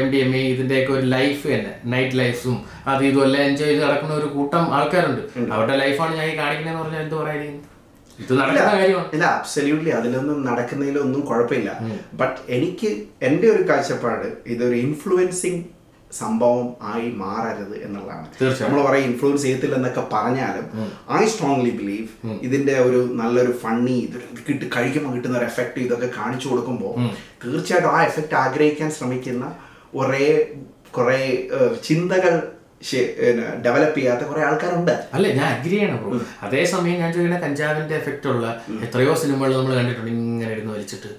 എം 0.01 0.07
ഡി 0.11 0.19
എം 0.25 0.35
എ 0.35 0.41
ഇതിന്റെയൊക്കെ 0.53 0.93
ഒരു 0.97 1.05
ലൈഫ് 1.15 1.43
തന്നെ. 1.47 1.73
നൈറ്റ് 1.93 2.17
ലൈഫും 2.21 2.57
അത് 2.91 3.03
ഇതും 3.09 3.23
എല്ലാം 3.23 3.43
എൻജോയ് 3.49 3.71
ചെയ്ത് 3.71 3.83
നടക്കുന്ന 3.87 4.13
ഒരു 4.13 4.29
കൂട്ടം 4.35 4.63
ആൾക്കാരുണ്ട്. 4.77 5.21
അവരുടെ 5.55 5.77
ലൈഫാണ് 5.83 6.15
ഞാൻ 6.19 6.27
ഈ 6.31 6.37
കാണിക്കുന്നതെന്ന് 6.37 6.83
പറഞ്ഞാൽ 6.83 7.03
എന്ത് 7.03 7.15
പറയുന്നത് 7.15 7.67
ഇത് 8.19 8.31
നടക്കുന്ന 8.39 8.71
കാര്യമാണ്. 8.79 9.09
ഇല്ല 9.13 9.25
അബ്സല്യൂട്ട്ലി 9.39 9.91
അതിലൊന്നും 9.99 10.39
നടക്കുന്നതിലൊന്നും 10.47 11.21
കുഴപ്പമില്ല. 11.29 11.69
ബട്ട് 12.21 12.39
എനിക്ക് 12.57 12.89
എന്റെ 13.29 13.47
ഒരു 13.55 13.63
കാഴ്ചപ്പാട് 13.69 14.27
ഇതൊരു 14.53 14.75
ഇൻഫ്ലുവൻസിങ് 14.85 15.61
സംഭവം 16.19 16.67
ആയി 16.91 17.07
മാറരുത് 17.23 17.75
എന്നുള്ളതാണ്. 17.85 18.27
നമ്മൾ 18.63 18.79
പറയും 18.87 19.05
ഇൻഫ്ലുവൻസ് 19.09 19.43
ചെയ്യത്തില്ല 19.45 19.75
എന്നൊക്കെ 19.79 20.03
പറഞ്ഞാലും 20.15 20.65
ഐ 21.19 21.23
സ്ട്രോങ്ലി 21.33 21.73
ബിലീവ് 21.81 22.07
ഇതിന്റെ 22.47 22.75
ഒരു 22.87 23.01
നല്ലൊരു 23.21 23.53
ഫണ്ണി 23.63 23.97
ഇത് 24.07 24.17
കിട്ടി 24.47 24.65
കഴിക്കുമ്പോൾ 24.77 25.13
കിട്ടുന്ന 25.15 25.39
ഒരു 25.41 25.47
എഫക്റ്റ് 25.51 25.85
ഇതൊക്കെ 25.87 26.09
കാണിച്ചു 26.19 26.47
കൊടുക്കുമ്പോൾ 26.53 26.95
തീർച്ചയായിട്ടും 27.43 27.91
ആ 27.97 28.01
എഫക്റ്റ് 28.09 28.37
ആഗ്രഹിക്കാൻ 28.45 28.91
ശ്രമിക്കുന്ന 28.97 29.45
ഒരേ 30.01 30.25
കുറെ 30.97 31.21
ചിന്തകൾ 31.87 32.35
ഡെവലപ്പ് 33.65 33.97
ചെയ്യാത്ത 33.97 34.23
കുറെ 34.29 34.41
ആൾക്കാരുണ്ട്. 34.45 34.93
അല്ല 35.15 35.27
ഞാൻ 35.39 35.47
അഗ്രി 35.55 35.73
ചെയ്യണം 35.73 35.97
ബ്രോ 36.03 36.19
അതേസമയം 36.45 36.97
ഞാൻ 37.01 37.09
ചോദിക്കുന്ന 37.15 37.41
കഞ്ചാവിന്റെ 37.43 37.95
എഫക്റ്റ് 37.99 38.27
ഉള്ള 38.31 38.45
എത്രയോ 38.85 39.11
സിനിമകൾ 39.23 39.51
നമ്മൾ 39.57 39.75
കണ്ടിട്ടുണ്ട്. 39.79 40.11
ഇങ്ങനെ 40.15 40.51
ഇരുന്ന് 40.55 40.73
വലിച്ചിട്ട്. 40.75 41.11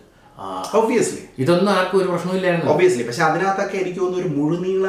ഒബ്വിയസ്ലി 0.78 1.22
ഇതൊന്നും 1.38 1.72
ആർക്കും 1.72 1.98
ഒരു 2.02 2.08
പ്രശ്നമില്ലായിരുന്നു 2.08 2.70
ഒബ്വിയസ്ലി 2.72 3.02
പക്ഷെ 3.02 3.22
അതിനകത്തൊക്കെ 3.22 3.76
എനിക്ക് 3.78 4.00
തോന്നുന്നു 4.00 4.22
ഒരു 4.22 4.30
മുഴുനീള 4.36 4.86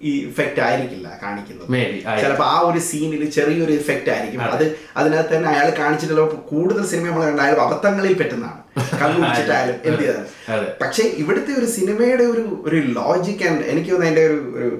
ഈ 0.00 0.10
ഇഫക്റ്റ് 0.26 0.60
ആയിരിക്കില്ല 0.60 1.08
കാണിക്കുന്നത്. 1.22 1.68
ചിലപ്പോ 1.68 2.20
ചിലപ്പോൾ 2.22 2.46
ആ 2.46 2.58
ഒരു 2.60 2.80
സീനിൽ 2.80 3.22
ചെറിയൊരു 3.36 3.72
ഇഫക്റ്റ് 3.72 4.10
ആയിരിക്കും. 4.10 4.42
അത്. 4.56 4.64
അതിനകത്ത് 4.96 5.32
തന്നെ 5.34 5.48
അയാൾ 5.48 5.68
കാണിച്ചിട്ടുള്ള 5.80 6.24
കൂടുതൽ 6.50 6.84
സിനിമ 6.84 7.06
നമ്മൾ 7.08 7.24
കണ്ട 7.24 7.40
അയാൾ 7.40 7.58
അബദ്ധങ്ങളിൽ 7.60 8.14
പറ്റുന്നതാണ് 8.14 8.60
കണ്ടുപിടിച്ചിട്ടായാലും 9.00 9.76
എന്ത് 9.88 10.02
ചെയ്താലും. 10.02 10.68
പക്ഷെ 10.82 11.02
ഇവിടുത്തെ 11.22 11.52
ഒരു 11.52 11.68
സിനിമയുടെ 11.76 12.24
ഒരു 12.24 12.44
ഒരു 12.66 12.80
ലോജിക് 12.98 13.44
ആൻഡ് 13.50 13.64
എനിക്ക് 13.64 13.90
തോന്നുന്നു 13.90 14.10
അതിന്റെ 14.10 14.24
ഒരു 14.58 14.70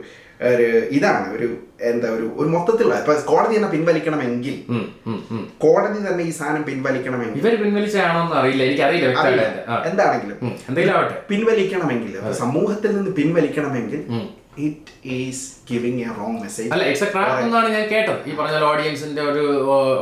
ഒരു 0.40 0.66
ഇതാണ് 0.96 1.26
ഒരു 1.36 1.46
എന്താ 1.90 2.08
ഒരു 2.16 2.26
ഒരു 2.40 2.48
മൊത്തത്തിലുള്ള 2.54 2.96
ഇപ്പൊ 3.00 3.14
കോടതി 3.30 3.54
തന്നെ 3.56 3.70
പിൻവലിക്കണമെങ്കിൽ. 3.74 4.56
കോടതി 5.64 5.98
തന്നെ 6.08 6.22
ഈ 6.30 6.32
സാധനം 6.38 6.62
പിൻവലിക്കണമെങ്കിൽ 6.68 7.40
ഇവർ 7.42 7.54
പിൻവലിച്ചാണോന്ന് 7.62 8.36
അറിയില്ല 8.40 8.62
എനിക്ക്. 8.68 8.82
എന്താണെങ്കിലും 9.90 10.38
എന്തെങ്കിലും 10.68 11.14
പിൻവലിക്കണമെങ്കിൽ 11.30 12.14
സമൂഹത്തിൽ 12.42 12.92
നിന്ന് 12.98 13.12
പിൻവലിക്കണമെങ്കിൽ. 13.20 14.02
It 14.66 14.92
is 15.16 15.44
giving 15.70 16.02
a 16.04 16.10
wrong 16.18 16.38
message 16.42 16.68
അല്ല 16.74 16.84
ഇറ്റ്സ് 16.90 17.04
എ 17.06 17.10
ക്രാപ്പ് 17.12 17.40
എന്നാണ് 17.44 17.68
ഞാൻ 17.76 17.84
കേട്ടത്. 17.92 18.20
ഈ 18.30 18.34
പറഞ്ഞ 18.38 18.58
ഓഡിയൻസിന്റെ 18.68 19.22
ഒരു 19.30 19.44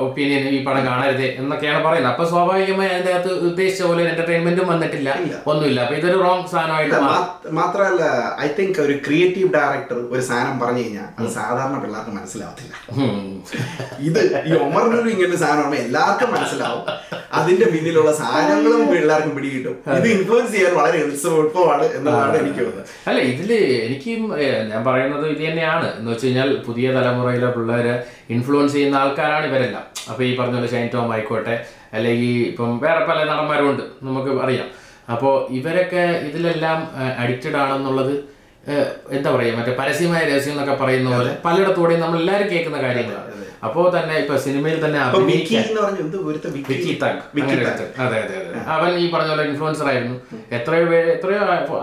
ഒപ്പീനിയൻ 0.05 0.45
ഈ 0.57 0.59
പടം 0.67 0.83
കാണരുത് 0.91 1.27
എന്നൊക്കെയാണ് 1.41 1.81
പറയുന്നത്. 1.87 2.13
അപ്പൊ 2.13 2.25
സ്വാഭാവികമായി 2.33 2.91
അതിന്റെ 2.95 3.13
അകത്ത് 3.15 3.33
ഉദ്ദേശിച്ച 3.49 3.83
പോലെ 3.89 4.03
എന്റർടൈൻമെന്റും 4.11 4.69
വന്നിട്ടില്ല. 4.73 5.11
ഒന്നുമില്ല. 5.53 5.81
അപ്പൊ 5.87 5.97
ഇതൊരു 6.01 6.19
റോങ് 6.27 6.47
സാധനമായിട്ട് 6.55 7.53
മാത്രമല്ല 7.61 8.05
ഐ 8.47 8.49
തിങ്ക് 8.59 8.81
ഒരു 8.87 8.97
ക്രിയേറ്റീവ് 9.09 9.51
ഡയറക്ടർ 9.57 9.99
ഒരു 10.15 10.23
സാധനം 10.31 10.57
പറഞ്ഞു 10.65 10.85
കഴിഞ്ഞാൽ 10.85 11.09
അത് 11.19 11.29
സാധാരണ 11.39 11.79
പിള്ളേർക്ക് 11.85 12.15
മനസ്സിലാവത്തില്ല. 12.19 12.75
ഇത് 14.09 14.23
ഈ 14.49 14.53
ഒമറിനൊരു 14.65 15.11
ഇങ്ങനെ 15.17 15.39
സാധനമാണ് 15.45 15.79
എല്ലാവർക്കും 15.87 16.31
മനസ്സിലാവും. 16.37 16.85
അതിന്റെ 17.39 17.67
പിന്നിലുള്ള 17.73 18.11
സാധനങ്ങളും 18.23 18.83
പിള്ളേർക്കും 18.93 19.33
പിടികിട്ടും. 19.37 19.77
ഇത് 19.99 20.09
ഇൻഫ്ലുവൻസ് 20.17 20.53
ചെയ്യാൻ 20.55 20.75
വളരെ 20.81 20.99
എളുപ്പമാണ് 21.05 21.85
എന്നുള്ളതാണ് 21.97 22.37
എനിക്ക് 22.43 22.61
തോന്നുന്നത്. 22.61 22.93
അല്ല 23.09 23.21
ഇതിൽ 23.33 23.53
എനിക്കും 23.87 24.23
ഞാൻ 24.71 24.81
പറയുന്നത് 24.89 25.27
ഇത് 25.33 25.43
തന്നെയാണ്. 25.49 25.89
എന്ന് 25.99 26.11
വെച്ച് 26.13 26.27
കഴിഞ്ഞാൽ 26.27 26.51
പുതിയ 26.67 26.93
തലമുറയിലെ 26.97 27.51
പിള്ളേരെ 27.57 27.95
ഇൻഫ്ലുവൻസ് 28.37 28.75
ചെയ്യുന്ന 28.77 28.97
ആൾക്കാരാണ് 29.03 29.47
ഇവരെല്ലാം. 29.51 29.85
അപ്പൊ 30.11 30.23
ഈ 30.29 30.37
പറഞ്ഞ 30.41 30.57
പോലെ 30.59 30.71
ഷൈൻ 30.75 30.89
ടോം 30.95 31.13
ആയിക്കോട്ടെ 31.17 31.57
അല്ലെങ്കിൽ 31.97 32.35
ഇപ്പം 32.53 32.73
വേറെ 32.87 33.03
പല 33.11 33.19
നടന്മാരും 33.33 33.69
ഉണ്ട് 33.71 33.85
നമുക്ക് 34.09 34.31
അറിയാം. 34.47 34.69
അപ്പോൾ 35.15 35.35
ഇവരൊക്കെ 35.59 36.05
ഇതിലെല്ലാം 36.29 36.79
അഡിക്റ്റഡ് 37.25 37.59
ആണെന്നുള്ളത് 37.65 38.15
എന്താ 39.17 39.29
പറയുക 39.35 39.57
മറ്റേ 39.59 39.73
പരസ്യമായ 39.81 40.23
രഹസ്യം 40.29 40.53
എന്നൊക്കെ 40.55 40.75
പറയുന്ന 40.85 41.09
പോലെ 41.17 41.33
പലയിടത്തൂടെയും 41.45 42.01
നമ്മൾ 42.05 42.19
എല്ലാവരും 42.23 42.49
കേൾക്കുന്ന 42.53 42.79
കാര്യങ്ങളാണ്. 42.87 43.33
അപ്പോൾ 43.67 43.85
തന്നെ 43.97 44.15
ഇപ്പൊ 44.23 44.35
സിനിമയിൽ 44.47 44.79
തന്നെ 44.85 44.99
അപ്പൊ. 45.03 45.19
അതെ 48.05 48.17
അതെ 48.25 48.35
അതെ. 48.41 48.59
അവൻ 48.75 48.91
ഈ 49.03 49.07
പറഞ്ഞ 49.15 49.31
പോലെ 49.35 49.45
ഇൻഫ്ലുവൻസർ 49.51 49.87
ആയിരുന്നു. 49.93 50.17
എത്രയോ 50.59 50.85
പേര് 50.91 51.09
എത്രയോ 51.17 51.41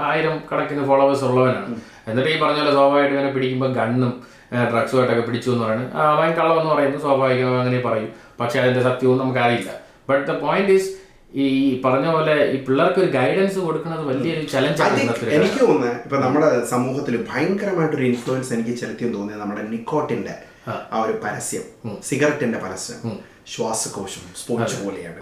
ആയിരം 0.10 0.36
കണക്കിന് 0.51 0.86
ഫോളോവേഴ്സ് 0.91 1.25
ഉള്ളവനാണ്. 1.29 1.75
എന്നിട്ട് 2.08 2.30
ഈ 2.30 2.38
പറഞ്ഞ 2.40 2.60
പോലെ 2.60 2.74
സ്വാഭാവികമായിട്ട് 2.74 3.16
ഇവനെ 3.16 3.32
പിടിക്കുമ്പോൾ 3.36 3.72
ഗണ്ണും 3.78 4.14
ഡ്രഗ്സുമായിട്ടൊക്കെ 4.70 5.24
പിടിച്ചു 5.24 5.50
എന്ന് 5.52 5.64
പറയുന്നത് 5.64 5.92
അവൻ 6.10 6.32
കള്ളമെന്ന് 6.40 6.72
പറയുന്നത് 6.72 7.02
സ്വാഭാവികമായി 7.02 7.62
അങ്ങനെ 7.62 7.80
പറയും. 7.88 8.10
പക്ഷെ 8.40 8.58
അതിന്റെ 8.62 8.84
സത്യവും 8.88 9.18
നമുക്കറിയില്ല. 9.22 9.72
ബട്ട് 10.10 10.24
ദ 10.28 10.36
പോയിന്റ് 10.42 10.74
ഈസ് 10.74 10.90
ഈ 11.38 11.46
പറഞ്ഞ 11.86 12.08
പോലെ 12.12 12.34
ഈ 12.50 12.58
പിള്ളേർക്ക് 12.66 13.00
ഒരു 13.00 13.10
ഗൈഡൻസ് 13.12 13.60
കൊടുക്കുന്നത് 13.60 14.04
വലിയൊരു 14.10 14.44
ചലഞ്ച് 14.48 14.80
ചലഞ്ചാണ് 14.82 15.32
എനിക്ക് 15.38 15.60
തോന്നുന്നത് 15.62 15.96
ഇപ്പൊ 16.04 16.18
നമ്മുടെ 16.26 16.50
സമൂഹത്തിൽ 16.74 17.16
ഭയങ്കരമായിട്ടൊരു 17.30 18.06
ഇൻഫ്ലുവൻസ് 18.10 18.52
എനിക്ക് 18.56 18.74
ചെലുത്തിയെന്ന് 18.82 19.18
തോന്നിയത് 19.18 19.42
നമ്മുടെ 19.42 19.64
നിക്കോട്ടിന്റെ 19.72 20.36
ആ. 20.68 20.74
ഒരു 21.00 21.14
പരസ്യം 21.24 21.64
സിഗരറ്റിന്റെ 22.04 22.60
പരസ്യം. 22.60 23.00
ശ്വാസകോശം 23.48 24.22
സ്പോഞ്ച് 24.42 24.86
പോലെയാണ്. 24.86 25.20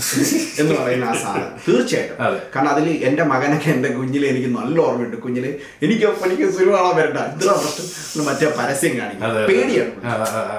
എന്ന് 0.60 0.75
പറയുന്ന 0.75 1.06
ആ 1.06 1.13
സാധനം. 1.13 1.60
തീർച്ചയായിട്ടും. 1.68 2.18
കാരണം 2.56 2.70
അതിൽ 2.70 2.90
എന്റെ 2.90 3.24
മകനൊക്കെ 3.24 3.70
എന്റെ 3.70 3.90
കുഞ്ഞിൽ 3.90 4.25
എനിക്ക് 4.25 4.48
നല്ല 4.48 4.80
ഓർമ്മയുണ്ട്. 4.80 5.18
കുഞ്ഞിൽ 5.18 5.60
എനിക്ക് 5.84 6.06
എനിക്ക് 6.06 6.51
സുരുവാളാൻ 6.51 6.96
വരണ്ട. 6.96 7.18
ഇത്ര 7.18 7.51
പ്രശ്നം. 7.51 8.25
മറ്റേ 8.25 8.51
പരസ്യം 8.60 8.98
കാണിക്കും. 9.00 9.48
പേടിയാണ്. 9.48 9.92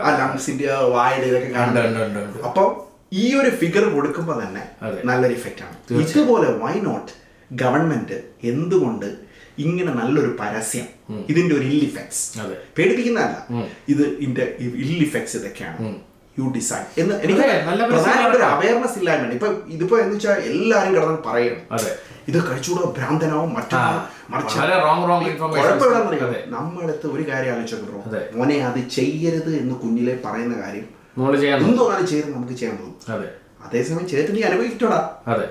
ആ, 0.04 0.16
ലംസിന്റെ 0.18 0.66
വായുടെ 0.74 1.26
ഇതൊക്കെ 1.26 1.48
കാണുന്നുണ്ട് 1.48 1.80
കാണുന്നത്. 1.80 2.06
ഉണ്ട്, 2.06 2.18
ഉണ്ട്, 2.18 2.38
ഉണ്ട്. 2.38 2.46
അപ്പൊ 2.46 2.88
ഈ 3.12 3.34
ഒരു 3.34 3.50
ഫിഗർ 3.56 3.84
കൊടുക്കുമ്പോൾ 3.84 4.42
തന്നെ 4.44 4.62
നല്ലൊരു 5.04 5.34
ഇഫക്റ്റ് 5.34 5.62
ആണ്. 5.62 5.76
ഇതുപോലെ 6.02 6.50
വൈ 6.50 6.80
നോട്ട് 6.80 7.12
ഗവൺമെന്റ് 7.52 8.22
എന്തുകൊണ്ട് 8.44 9.32
ഇങ്ങനെ 9.58 9.92
നല്ലൊരു 9.92 10.36
പരസ്യം 10.40 10.86
ഇതിന്റെ 11.28 11.54
ഒരു 11.54 11.64
ഇൽ 11.64 11.82
ഇഫക്ട്സ് 11.84 12.38
പേടിപ്പിക്കുന്നതല്ല. 12.78 13.36
ഇത് 13.88 14.02
ഇതിന്റെ 14.08 14.56
ഇൽ 14.58 15.02
ഇഫക്ട്സ് 15.04 15.36
ഇതൊക്കെയാണ്. 15.36 15.78
യു 16.36 16.44
ഡിസൈഡ് 16.54 16.86
എന്ന് 16.96 17.14
എനിക്ക് 17.24 17.42
പ്രധാനമായിട്ട് 17.90 18.36
ഒരു 18.38 18.46
അവയർനെസ് 18.52 18.96
ഇല്ലായ്മയാണ് 19.00 19.34
ഇപ്പൊ 19.34 19.48
ഇതിപ്പോ 19.68 19.96
എന്ന് 19.98 20.14
വെച്ചാൽ 20.16 20.38
എല്ലാരും 20.50 20.92
കിടന്ന് 20.94 21.20
പറയണം. 21.26 21.60
ഇത് 22.28 22.38
കഴിച്ചുകൂടെ 22.46 22.86
ഭ്രാന്തനാവും 22.96 23.50
മറ്റൊന്നാവും 23.56 24.00
മറിച്ച് 24.32 24.56
വളരെ 24.58 24.76
റോങ് 24.84 25.04
റോങ് 25.08 25.26
ഇൻഫർമേഷൻ 25.30 25.62
കുഴപ്പമില്ലെന്നറിയോ 25.62 26.28
നമ്മളടുത്ത് 26.54 27.06
ഒരു 27.14 27.24
കാര്യം 27.30 27.52
ആലോചിച്ചോ. 27.54 28.16
മോനെ 28.36 28.56
അത് 28.68 28.80
ചെയ്യരുത് 28.96 29.52
എന്ന് 29.60 29.76
കുഞ്ഞിലെ 29.82 30.14
പറയുന്ന 30.24 30.56
കാര്യം 30.62 30.86
എന്തോ 31.16 31.62
എന്തോന്നാലും 31.62 32.06
ചെയ്ത് 32.10 32.28
നമുക്ക് 32.34 32.54
ചെയ്യാൻ 32.54 32.76
അതെ. 33.14 33.28
അതേസമയം 33.66 34.08
ചെയ്തിട്ട് 34.08 34.36
നീ 34.36 34.42
അനുഭവിക്കട്ടോടാ. 34.42 35.00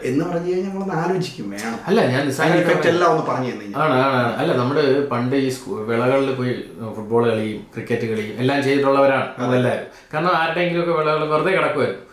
എന്ന് 0.03 0.25
പറഞ്ഞു 0.25 0.49
കഴിഞ്ഞാൽ 0.51 0.69
നമ്മളൊന്ന് 0.69 0.95
ആലോചിക്കും 1.03 1.49
വേണം. 1.49 1.79
അല്ല 1.87 2.05
ഞാൻ 2.05 2.31
സൈഡ് 2.31 2.57
ഇഫക്റ്റ് 2.61 2.87
എല്ലാം 2.87 3.11
ഒന്ന് 3.11 3.25
പറഞ്ഞു 3.25 3.51
തന്നെ 3.51 3.77
ആണ് 3.77 3.93
ആണ്. 3.93 4.35
അല്ല 4.35 4.53
നമ്മുടെ 4.53 5.05
പണ്ട് 5.05 5.35
ഈ 5.35 5.51
വിളകളിൽ 5.69 6.35
പോയി 6.35 6.53
ഫുട്ബോൾ 6.95 7.29
കളിയും 7.29 7.61
ക്രിക്കറ്റ് 7.73 8.07
കളിയും 8.11 8.39
എല്ലാം 8.39 8.63
ചെയ്തിട്ടുള്ളവരാണ് 8.63 9.27
അതെല്ലാവരും 9.37 9.85
കാരണം 10.13 10.37
ആരുടെയെങ്കിലും 10.37 10.83
ഒക്കെ 10.83 10.93
വിളകൾ 11.01 11.25
വെറുതെ 11.25 11.51
കിടക്കുമായിരുന്നു. 11.51 12.03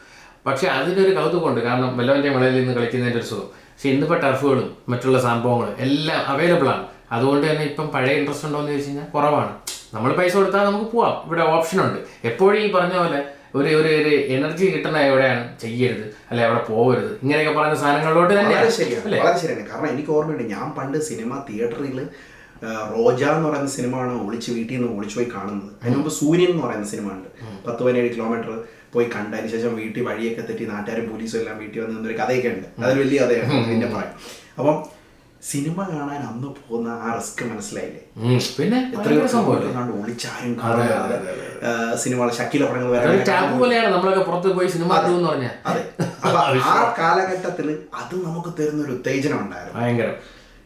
പക്ഷെ 0.46 0.66
അതിന്റെ 0.68 1.00
ഒരു 1.02 1.14
കൗതുകമുണ്ട്. 1.14 1.60
കാരണം 1.60 1.98
വല്ലവന്റെ 1.98 2.28
വിളയിൽ 2.28 2.60
നിന്ന് 2.60 2.74
കളിക്കുന്നതിന്റെ 2.74 3.20
ഒരു 3.20 3.26
സുഖം. 3.26 3.48
പക്ഷെ 3.72 3.88
ഇന്നിപ്പോൾ 3.88 4.20
ടർഫുകളും 4.20 4.76
മറ്റുള്ള 4.88 5.20
സംഭവങ്ങളും 5.20 5.74
എല്ലാം 5.78 6.26
അവൈലബിൾ 6.26 6.68
ആണ്. 6.68 6.86
അതുകൊണ്ട് 7.12 7.50
തന്നെ 7.50 7.64
ഇപ്പം 7.64 7.88
പഴയ 7.88 8.14
ഇൻട്രസ്റ്റ് 8.14 8.46
ഉണ്ടോ 8.46 8.58
എന്ന് 8.58 8.72
ചോദിച്ചു 8.72 8.90
കഴിഞ്ഞാൽ 8.90 9.06
കുറവാണ്. 9.14 9.52
നമ്മൾ 9.94 10.12
പൈസ 10.12 10.36
കൊടുത്താൽ 10.36 10.64
നമുക്ക് 10.64 10.90
പോവാം. 10.90 11.26
ഇവിടെ 11.26 11.42
ഓപ്ഷൻ 11.42 11.80
ഉണ്ട്. 11.80 11.98
എപ്പോഴും 12.24 12.60
ഈ 12.62 12.72
പറഞ്ഞ 12.72 12.96
പോലെ 12.98 13.20
ഒരു 13.56 13.68
ഒരു 13.80 13.90
ഒരു 13.98 14.12
എനർജി 14.36 14.64
കിട്ടുന്ന 14.72 14.98
എവിടെയാണ്? 15.10 15.44
ചെയ്യരുത്. 15.62 16.06
അല്ലെ 16.30 16.42
അവിടെ 16.46 16.62
പോകരുത് 16.70 17.12
ഇങ്ങനെയൊക്കെ 17.22 17.52
പറയുന്ന 17.58 17.78
സാധനങ്ങളിലോട്ട് 17.82 18.34
തന്നെ 18.38 18.56
ശരിയാണ് 18.78 19.14
വളരെ 19.22 19.38
ശരിയാണ്. 19.42 19.62
കാരണം 19.70 19.88
എനിക്ക് 19.94 20.10
ഓർമ്മയുണ്ട് 20.16 20.44
ഞാൻ 20.54 20.66
പണ്ട് 20.78 20.98
സിനിമ 21.10 21.30
തിയേറ്ററിൽ 21.48 22.00
റോജ 22.94 23.22
എന്ന് 23.34 23.48
പറയുന്ന 23.48 23.70
സിനിമയാണ് 23.76 24.14
ഒളിച്ച് 24.26 24.50
വീട്ടിൽ 24.56 24.74
നിന്ന് 24.76 24.88
ഒളിച്ചു 24.98 25.16
പോയി 25.18 25.28
കാണുന്നത്. 25.34 25.70
അതിന് 25.82 25.96
മുമ്പ് 25.98 26.12
സൂര്യൻ 26.18 26.50
എന്ന് 26.54 26.64
പറയുന്ന 26.66 26.88
സിനിമ 26.92 27.06
ഉണ്ട് 27.16 27.28
പത്ത് 27.66 27.80
പതിനേഴ് 27.86 28.10
കിലോമീറ്റർ 28.14 28.50
പോയി 28.94 29.06
കണ്ടതിന് 29.14 29.48
ശേഷം 29.54 29.72
വീട്ടിൽ 29.80 30.02
വഴിയൊക്കെ 30.08 30.42
തെറ്റി 30.48 30.64
നാട്ടുകാരും 30.72 31.06
പോലീസും 31.10 31.38
എല്ലാം 31.40 31.56
വീട്ടിൽ 31.62 31.78
വന്ന് 31.82 31.96
നിന്നൊരു 31.96 32.16
കഥയൊക്കെ 32.20 32.50
ഉണ്ട് 32.54 32.68
അതൊരു 32.82 33.00
വലിയ 33.04 33.18
കഥയാണ് 33.24 33.64
പിന്നെ 33.70 33.88
പറയാം 33.96 34.14
അപ്പം 34.60 34.76
സിനിമ 35.50 35.78
കാണാൻ 35.90 36.20
അന്ന് 36.30 36.48
പോകുന്ന 36.58 36.88
ആ 37.04 37.08
റിസ്ക് 37.18 37.42
മനസ്സിലായില്ലേ. 37.50 38.02
പിന്നെ 38.58 38.78
എത്രയോ 38.94 39.20
ഒളിച്ചാരും 40.00 40.54
കാണാതെ 40.62 41.18
സിനിമകൾ 41.96 42.30
ഷക്കീല 42.30 42.64
പടങ്ങൾ 42.64 43.24
ടാബു 43.28 43.58
പോലെയാണ് 43.58 43.94
നമ്മളൊക്കെ 43.94 44.22
പുറത്ത് 44.22 44.48
പോയി 44.48 44.68
സിനിമ 44.68 44.96
എന്ന് 44.96 45.28
പറഞ്ഞാൽ 45.28 45.50
അതെ. 45.66 45.82
അപ്പൊ 46.24 46.38
ആ 46.70 46.94
കാലഘട്ടത്തിൽ 46.98 47.78
അത് 47.94 48.14
നമുക്ക് 48.26 48.62
തരുന്ന 48.62 48.84
ഒരു 48.84 48.92
ഉത്തേജനം 48.92 49.40
ഉണ്ടായിരുന്നു. 49.40 49.80
ഭയങ്കരം. 49.80 50.16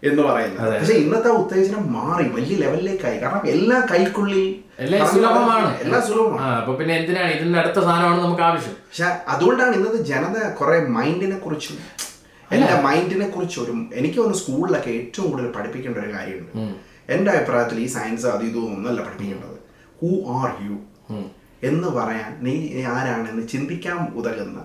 എന്ന് 0.02 0.22
പറയുന്നത്. 0.22 0.74
പക്ഷെ 0.74 0.92
ഇന്നത്തെ 0.92 1.28
ഉത്തേജനം 1.28 1.92
മാറി 1.92 2.28
വലിയ 2.28 2.56
ലെവലിലേക്കായി. 2.56 3.18
കാരണം 3.18 3.46
എല്ലാം 3.46 3.82
കൈക്കുള്ളിൽ 3.92 4.62
എല്ലാം 4.78 5.08
സുലഭമാണ്. 5.08 5.80
എല്ലാം 5.80 6.02
സുലഭമാണ്. 6.02 6.56
അപ്പൊ 6.60 6.74
പിന്നെ 6.74 6.96
എന്തിനാണ് 6.96 7.30
ഇതിന്റെ 7.30 7.58
അടുത്ത 7.58 7.74
സാധനമാണ് 7.74 8.20
നമുക്ക് 8.24 8.42
ആവശ്യം. 8.42 8.74
പക്ഷെ 8.74 9.04
അതുകൊണ്ടാണ് 9.28 9.74
ഇന്നത്തെ 9.74 9.96
ജനത 9.96 10.52
കുറെ 10.52 10.78
മൈൻഡിനെ 10.78 11.38
കുറിച്ചും 11.38 11.78
എന്റെ 12.52 12.74
മൈൻഡിനെ 12.82 13.28
കുറിച്ച് 13.28 13.60
ഒരു 13.60 13.72
എനിക്ക് 13.94 14.16
തോന്നുന്നു 14.16 14.38
സ്കൂളിലൊക്കെ 14.38 14.90
ഏറ്റവും 14.90 15.30
കൂടുതൽ 15.30 15.52
പഠിപ്പിക്കേണ്ട 15.52 15.98
ഒരു 15.98 16.14
കാര്യമുണ്ട്. 16.14 16.74
എന്റെ 17.10 17.30
അഭിപ്രായത്തിൽ 17.32 17.80
ഈ 17.80 17.86
സയൻസ് 17.86 18.26
അത് 18.26 18.42
ഇതും 18.42 18.74
ഒന്നല്ല 18.76 19.00
പഠിപ്പിക്കേണ്ടത്. 19.00 19.51
ഹൂ 20.02 20.10
ആർ 20.38 20.50
യു 20.66 20.76
എന്ന് 21.62 21.88
പറയാൻ 21.88 22.30
നീ 22.40 22.54
ആരാണെന്ന് 22.92 23.44
ചിന്തിക്കാൻ 23.48 23.98
ഉതകുന്ന 24.14 24.60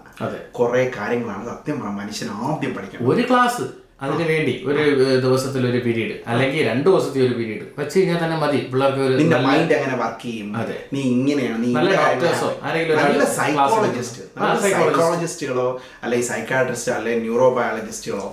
കുറെ 0.51 0.84
കാര്യങ്ങളാണ് 0.98 1.44
സത്യം 1.46 1.79
മനുഷ്യൻ 1.96 2.29
ആദ്യം 2.44 2.72
പഠിക്കണം 2.74 3.10
ഒരു 3.10 3.25
ക്ലാസ് 3.27 3.65
അതിന് 4.06 4.25
വേണ്ടി 4.32 4.51
ഒരു 4.70 4.82
ദിവസത്തിൽ 5.25 5.62
ഒരു 5.70 5.80
പീരീഡ് 5.86 6.16
അല്ലെങ്കിൽ 6.32 6.60
രണ്ടു 6.70 6.88
ദിവസത്തെ 6.89 7.20
ഒരു 7.27 7.36
പീരീഡ്. 7.38 7.63
വെച്ച് 7.77 7.94
കഴിഞ്ഞാൽ 8.00 8.18
തന്നെ 8.24 8.36
മതി. 8.42 8.60
പിള്ളേർക്ക് 8.72 9.01
ഒരു 9.06 9.16
നിന്റെ 9.22 9.38
മൈൻഡ് 9.46 9.74
എങ്ങനെ 9.77 9.96
വർക്ക് 10.01 10.22
ചെയ്യും? 10.25 10.50
അതെ. 10.62 10.75
നീ 10.94 11.01
ഇങ്ങനെയാണ്? 11.13 11.58
നീ 11.63 11.70
നല്ല 11.77 11.96
ഡോക്ടേഴ്സോ. 12.01 12.50
ആരെങ്കിലും 12.68 13.00
നല്ല 13.04 13.25
സൈക്കോളജിസ്റ്റ്. 13.39 14.22
സൈക്കോളജിസ്റ്റുകളോ 14.66 15.68
അല്ലെങ്കിൽ 16.04 16.27
സൈക്കാട്രിസ്റ്റ് 16.27 16.92
അല്ലെങ്കിൽ 16.98 17.24
ന്യൂറോ 17.27 17.48
ബയോളജിസ്റ്റുകളോ. 17.58 18.27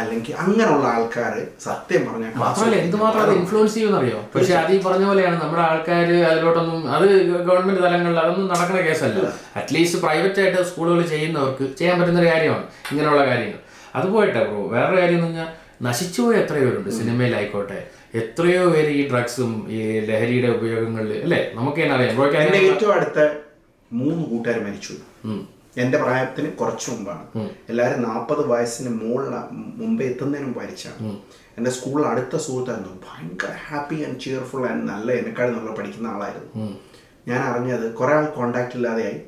അല്ലെങ്കിൽ 0.00 0.36
അങ്ങനെയുള്ള 0.44 0.86
ആൾക്കാർ 0.96 1.32
സത്യം 1.68 2.04
പറഞ്ഞാൽ 2.10 2.36
മാത്രമല്ല 2.44 2.76
എന്തുമാത്രം 2.84 3.22
അത് 3.26 3.34
ഇൻഫ്ലുവൻസ് 3.40 3.74
ചെയ്യുമെന്നറിയോ? 3.78 4.20
പക്ഷെ 4.36 4.54
അത് 4.62 4.70
ഈ 4.76 4.80
പറഞ്ഞ 4.88 5.06
പോലെയാണ് 5.12 5.38
നമ്മുടെ 5.44 5.64
ആൾക്കാർ 5.70 6.06
അതിലോട്ടൊന്നും 6.32 6.80
അത് 6.98 7.06
ഗവൺമെന്റ് 7.48 7.82
തലങ്ങളിൽ 7.88 8.20
അതൊന്നും 8.26 8.48
നടക്കുന്ന 8.54 8.82
കേസല്ല. 8.90 9.26
അറ്റ്ലീസ്റ്റ് 9.62 10.00
പ്രൈവറ്റ് 10.06 10.40
ആയിട്ട് 10.44 10.62
സ്കൂളുകൾ 10.70 11.02
ചെയ്യുന്നവർക്ക് 11.16 11.64
ചെയ്യാൻ 11.80 11.96
പറ്റുന്ന 12.00 12.20
ഒരു 12.24 12.32
കാര്യമാണ് 12.34 12.64
ഇങ്ങനെയുള്ള 12.92 13.24
കാര്യങ്ങൾ. 13.32 13.58
അത് 13.94 14.08
പോയിട്ടെ 14.08 14.44
ബ്രോ 14.44 14.62
വേറൊരു 14.66 15.00
കാര്യം 15.00 15.14
എന്ന് 15.14 15.26
പറഞ്ഞാൽ 15.26 15.48
നശിച്ചുപോയ 15.82 16.34
എത്രയോ 16.34 16.64
പേരുണ്ട് 16.68 16.90
സിനിമയിലായിക്കോട്ടെ. 16.90 17.78
എത്രയോ 18.14 18.70
പേര് 18.70 18.86
ഈ 18.86 19.10
ഡ്രഗ്സും 19.10 19.66
ഈ 19.70 20.00
ലഹരിയുടെ 20.00 20.48
ഉപയോഗങ്ങളിൽ 20.56 21.22
അല്ലേ? 21.22 21.52
നമുക്ക് 21.54 21.80
തന്നെ 21.82 21.94
അറിയാം. 21.94 22.16
ബ്രോയ്ക്ക് 22.16 22.38
ഏറ്റവും 22.72 22.92
അടുത്ത 22.94 23.18
മൂന്ന് 23.92 24.24
കൂട്ടുകാർ 24.24 24.58
മരിച്ചു. 24.66 24.94
എന്റെ 25.76 25.98
പ്രായത്തിന് 25.98 26.52
കുറച്ച് 26.52 26.90
മുമ്പാണ്. 26.90 27.24
എല്ലാവരും 27.68 28.02
നാൽപ്പത് 28.02 28.46
വയസ്സിന് 28.46 28.90
മുകളിൽ 29.02 29.34
മുമ്പേ 29.80 30.04
എത്തുന്നതിന് 30.06 30.46
മുമ്പ് 30.46 30.60
മരിച്ചാണ്. 30.62 30.98
എന്റെ 31.58 31.70
സ്കൂളിൽ 31.70 32.06
അടുത്ത 32.06 32.36
സുഹൃത്തായിരുന്നു. 32.36 33.00
ഭയങ്കര 33.08 33.52
ഹാപ്പി 33.68 33.98
ആൻഡ് 34.04 34.20
ചിയർഫുൾ 34.20 34.66
ആൻഡ് 34.70 34.88
നല്ല 34.92 35.12
എന്നെക്കാൾ 35.12 35.50
നല്ല 35.56 35.74
പഠിക്കുന്ന 35.78 36.08
ആളായിരുന്നു. 36.08 36.50
ഞാൻ 37.28 37.40
അറിഞ്ഞത് 37.40 37.94
കുറേ 37.94 38.14
ആൾ 38.14 38.24
കോണ്ടാക്ട് 38.24 38.76
ഇല്ലാതെയായി. 38.76 39.20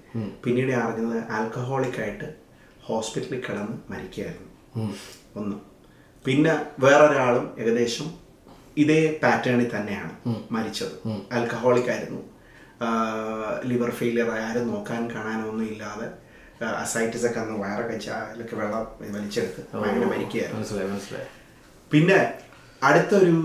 പിന്നീട് 0.45 0.73
അറിഞ്ഞത് 0.73 1.19
ആൽക്കഹോളിക് 1.31 2.01
ആയിട്ട് 2.01 2.29
ഹോസ്പിറ്റലിൽ 2.83 3.41
കിടന്ന് 3.41 3.77
മരിക്കുകയായിരുന്നു. 3.93 4.51
ഒന്ന്. 5.41 5.57
പിന്നെ 6.25 6.53
വേറൊരാളും 6.85 7.47
ഏകദേശം 7.63 8.09
ഇതേ 8.83 9.01
പാറ്റേണിൽ 9.23 9.69
തന്നെയാണ് 9.75 10.15
മരിച്ചത്. 10.55 10.95
ആൽക്കഹോളിക് 11.37 11.91
ആയിരുന്നു. 11.95 12.23
ലിവർ 13.71 13.91
ഫെയിലിയർ 13.99 14.31
ആരും 14.45 14.65
നോക്കാൻ 14.73 15.03
കാണാനൊന്നും 15.15 15.67
ഇല്ലാതെ 15.73 16.07
അസൈറ്റിസ് 16.85 17.27
ഒക്കെ 17.29 17.41
അന്ന് 17.43 17.55
വയറൊക്കെ 17.63 17.97
അതിലൊക്കെ 18.17 18.57
വെള്ളം 18.61 18.85
വലിച്ചെടുത്ത് 19.15 19.63
അങ്ങനെ 19.87 20.07
മരിക്കുകയായിരുന്നു. 20.13 20.61
പിന്നെ 21.93 22.19
അടുത്തൊരു 22.83 23.37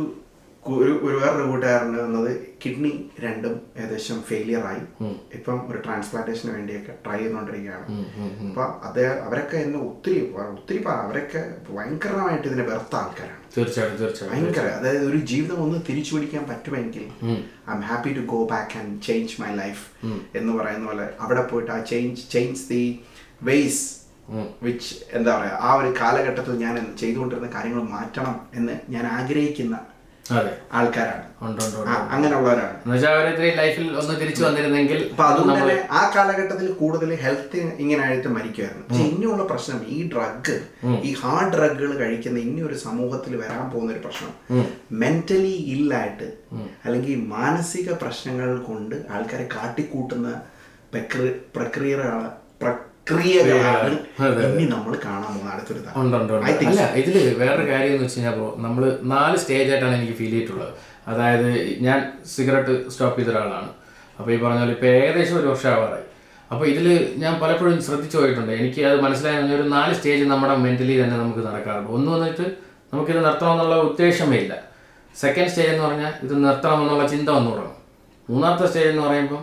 ഒരു 0.63 0.93
ഒരു 1.07 1.15
വേറൊരു 1.21 1.43
കൂട്ടുകാരന് 1.49 1.97
വന്നത് 2.01 2.31
കിഡ്നി 2.63 2.91
രണ്ടും 3.23 3.53
ഏകദേശം 3.79 4.17
ഫെയിലിയർ 4.29 4.63
ആയി. 4.71 4.81
ഇപ്പം 5.37 5.57
ഒരു 5.69 5.79
ട്രാൻസ്പ്ലാന്റേഷന് 5.85 6.51
വേണ്ടിയൊക്കെ 6.55 6.93
ട്രൈ 7.05 7.19
ചെയ്തുകൊണ്ടിരിക്കുകയാണ്. 7.19 7.85
അപ്പൊ 8.47 8.63
അത് 8.87 9.01
അവരൊക്കെ 9.25 9.57
എന്നെ 9.65 9.79
ഒത്തിരി 9.89 10.21
ഒത്തിരി 10.55 10.79
അവരൊക്കെ 10.95 11.41
ഭയങ്കരമായിട്ട് 11.69 12.45
ഇതിനെ 12.49 12.65
വെറുത്ത 12.69 12.95
ആൾക്കാരാണ്. 13.01 13.43
തീർച്ചയായിട്ടും 13.55 13.99
തീർച്ചയായിട്ടും 14.01 14.33
ഭയങ്കര 14.33 14.65
അതായത് 14.79 15.05
ഒരു 15.11 15.21
ജീവിതം 15.31 15.61
ഒന്ന് 15.65 15.79
തിരിച്ചു 15.89 16.11
പിടിക്കാൻ 16.15 16.43
പറ്റുമെങ്കിൽ 16.51 17.05
I'm 17.75 17.83
happy 17.91 18.13
to 18.17 18.25
go 18.33 18.41
back 18.53 18.75
and 18.79 18.93
change 19.07 19.37
my 19.43 19.51
life 19.63 19.85
എന്ന് 20.39 20.51
പറയുന്ന 20.59 20.87
പോലെ 20.91 21.07
അവിടെ 21.23 21.45
പോയിട്ട് 21.51 21.71
ആ 21.77 21.79
change 21.93 22.25
change 22.35 22.65
the 22.73 22.83
ways 23.49 23.85
which 24.65 24.89
എന്താ 25.17 25.31
പറയാ 25.37 25.53
ആ 25.67 25.69
ഒരു 25.77 25.89
കാലഘട്ടത്തിൽ 26.01 26.59
ഞാൻ 26.65 26.75
ചെയ്തുകൊണ്ടിരുന്ന 26.99 27.47
കാര്യങ്ങൾ 27.55 27.83
മാറ്റണം 27.95 28.35
എന്ന് 28.59 28.75
ഞാൻ 28.95 29.05
ആഗ്രഹിക്കുന്ന 29.17 29.77
ആൾക്കാരാണ്. 30.73 31.23
അങ്ങനെയുള്ളവരാണ്. 32.09 32.75
ലൈഫിൽ 33.57 33.85
ഒന്ന് 33.99 34.13
തിരിച്ചു 34.19 34.41
വന്നിരുന്നെങ്കിൽ 34.45 34.99
അപ്പൊ 35.05 35.23
അതുകൊണ്ട് 35.25 35.53
തന്നെ 35.53 35.75
ആ 35.91 36.01
കാലഘട്ടത്തിൽ 36.13 36.67
കൂടുതൽ 36.75 37.11
ഹെൽത്ത് 37.21 37.59
ഇങ്ങനെ 37.79 38.01
ആയിട്ട് 38.05 38.29
മരിക്കുമായിരുന്നു 38.29 38.85
പക്ഷെ 38.87 39.03
ഇനിയുള്ള 39.09 39.43
പ്രശ്നം 39.49 39.79
ഈ 39.89 39.99
ഡ്രഗ് 40.09 40.55
ഈ 41.03 41.13
ഹാർഡ് 41.21 41.53
ഡ്രഗുകൾ 41.55 41.91
കഴിക്കുന്ന 42.01 42.39
ഇനി 42.43 42.61
ഒരു 42.63 42.77
സമൂഹത്തിൽ 42.83 43.33
വരാൻ 43.37 43.63
പോകുന്ന 43.69 43.93
ഒരു 43.93 44.03
പ്രശ്നം 44.05 44.33
മെന്റലി 44.99 45.55
ഇല്ലായിട്ട് 45.73 46.27
അല്ലെങ്കിൽ 46.85 47.15
മാനസിക 47.33 47.89
പ്രശ്നങ്ങൾ 48.01 48.51
കൊണ്ട് 48.63 48.95
ആൾക്കാരെ 49.11 49.47
കാട്ടിക്കൂട്ടുന്ന 49.55 50.29
പ്രക്രി- 50.93 51.35
പ്രക്രിയകളാണ് 51.55 52.29
ഇനി 53.11 54.65
നമ്മൾ 54.73 54.93
കാണാൻ 55.05 55.29
പോകുന്ന 55.33 55.53
അടുത്തൊരു 55.53 55.79
അല്ല 56.69 56.81
ഇതിൽ 57.01 57.15
വേറൊരു 57.41 57.65
കാര്യം 57.71 57.93
എന്ന് 57.93 58.05
വെച്ച് 58.05 58.17
കഴിഞ്ഞാൽ 58.17 58.33
ബ്രോ 58.37 58.47
നമ്മൾ 58.65 58.83
നാല് 59.13 59.37
സ്റ്റേജ് 59.43 59.69
ആയിട്ടാണ് 59.71 59.95
എനിക്ക് 59.99 60.15
ഫീൽ 60.19 60.31
ചെയ്തിട്ടുള്ളത്. 60.35 60.73
അതായത് 61.11 61.49
ഞാൻ 61.85 61.99
സിഗരറ്റ് 62.33 62.73
സ്റ്റോപ്പ് 62.93 63.17
ചെയ്ത 63.19 63.31
ഒരാളാണ്. 63.33 63.69
അപ്പോൾ 64.19 64.31
ഈ 64.35 64.37
പറഞ്ഞ 64.43 64.59
പോലെ 64.63 64.73
ഇപ്പോൾ 64.77 64.89
ഏകദേശം 64.99 65.35
ഒരു 65.41 65.47
വർഷം 65.51 65.69
ആവാറായി 65.73 66.05
അപ്പോൾ 66.51 66.65
ഇതിൽ 66.73 66.87
ഞാൻ 67.23 67.33
പലപ്പോഴും 67.41 67.77
ശ്രദ്ധിച്ചു 67.87 68.17
പോയിട്ടുണ്ട്. 68.17 68.51
എനിക്ക് 68.61 68.81
അത് 68.89 68.97
മനസ്സിലായ 69.05 69.39
ഒരു 69.57 69.65
നാല് 69.75 69.93
സ്റ്റേജ് 69.97 70.23
നമ്മുടെ 70.31 70.55
മെന്റലി 70.65 70.95
തന്നെ 71.03 71.17
നമുക്ക് 71.23 71.41
നടക്കാറുണ്ട്. 71.49 71.91
ഒന്ന് 71.97 72.09
വന്നിട്ട് 72.15 72.45
നമുക്കിത് 72.93 73.21
നിർത്തണമെന്നുള്ള 73.25 73.75
ഉദ്ദേശമേ 73.89 74.37
ഇല്ല. 74.43 74.53
സെക്കൻഡ് 75.15 75.51
സ്റ്റേജ് 75.51 75.71
എന്ന് 75.73 75.85
പറഞ്ഞാൽ 75.87 76.13
ഇത് 76.25 76.33
നിർത്തണമെന്നുള്ള 76.45 77.05
ചിന്ത 77.13 77.29
വന്നു 77.37 77.51
തുടങ്ങും. 77.51 77.77
മൂന്നാമത്തെ 78.29 78.67
സ്റ്റേജ് 78.67 78.89
എന്ന് 78.93 79.03
പറയുമ്പോൾ 79.07 79.41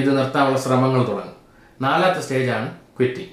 ഇത് 0.00 0.10
നിർത്താനുള്ള 0.18 0.58
ശ്രമങ്ങൾ 0.66 1.00
തുടങ്ങും. 1.10 1.36
നാലാമത്തെ 1.80 2.22
സ്റ്റേജാണ് 2.26 2.68
ക്വിറ്റിംഗ് 2.98 3.30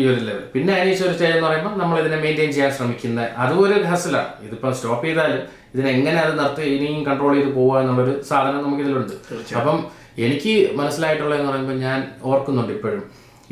ഈ 0.00 0.04
ഒരു 0.10 0.20
ലെവൽ 0.26 0.44
പിന്നെ 0.54 0.72
അനീഷ് 0.80 1.02
ഒരു 1.06 1.14
സ്റ്റേജ് 1.14 1.34
എന്ന് 1.36 1.46
പറയുമ്പോൾ 1.48 1.74
നമ്മൾ 1.80 1.96
ഇതിനെ 2.02 2.18
മെയിന്റെയിൻ 2.24 2.50
ചെയ്യാൻ 2.56 2.72
ശ്രമിക്കുന്ന 2.76 3.20
അതും 3.42 3.60
ഒരു 3.66 3.76
ഹസലാണ് 3.92 4.30
ഇതിപ്പോൾ 4.46 4.72
സ്റ്റോപ്പ് 4.78 5.04
ചെയ്താലും 5.06 5.42
ഇതിനെങ്ങനെ 5.74 6.18
അത് 6.24 6.32
നിർത്തി 6.40 6.62
ഇനിയും 6.74 7.00
കൺട്രോൾ 7.08 7.32
ചെയ്ത് 7.36 7.50
പോവുക 7.56 7.80
എന്നുള്ളൊരു 7.82 8.14
സാധനം 8.28 8.60
നമുക്കിതിലുണ്ട്. 8.66 9.14
അപ്പം 9.60 9.78
എനിക്ക് 10.24 10.52
മനസ്സിലായിട്ടുള്ളതെന്ന് 10.80 11.48
പറയുമ്പോൾ 11.50 11.78
ഞാൻ 11.86 11.98
ഓർക്കുന്നുണ്ട് 12.30 12.72
ഇപ്പോഴും. 12.76 13.02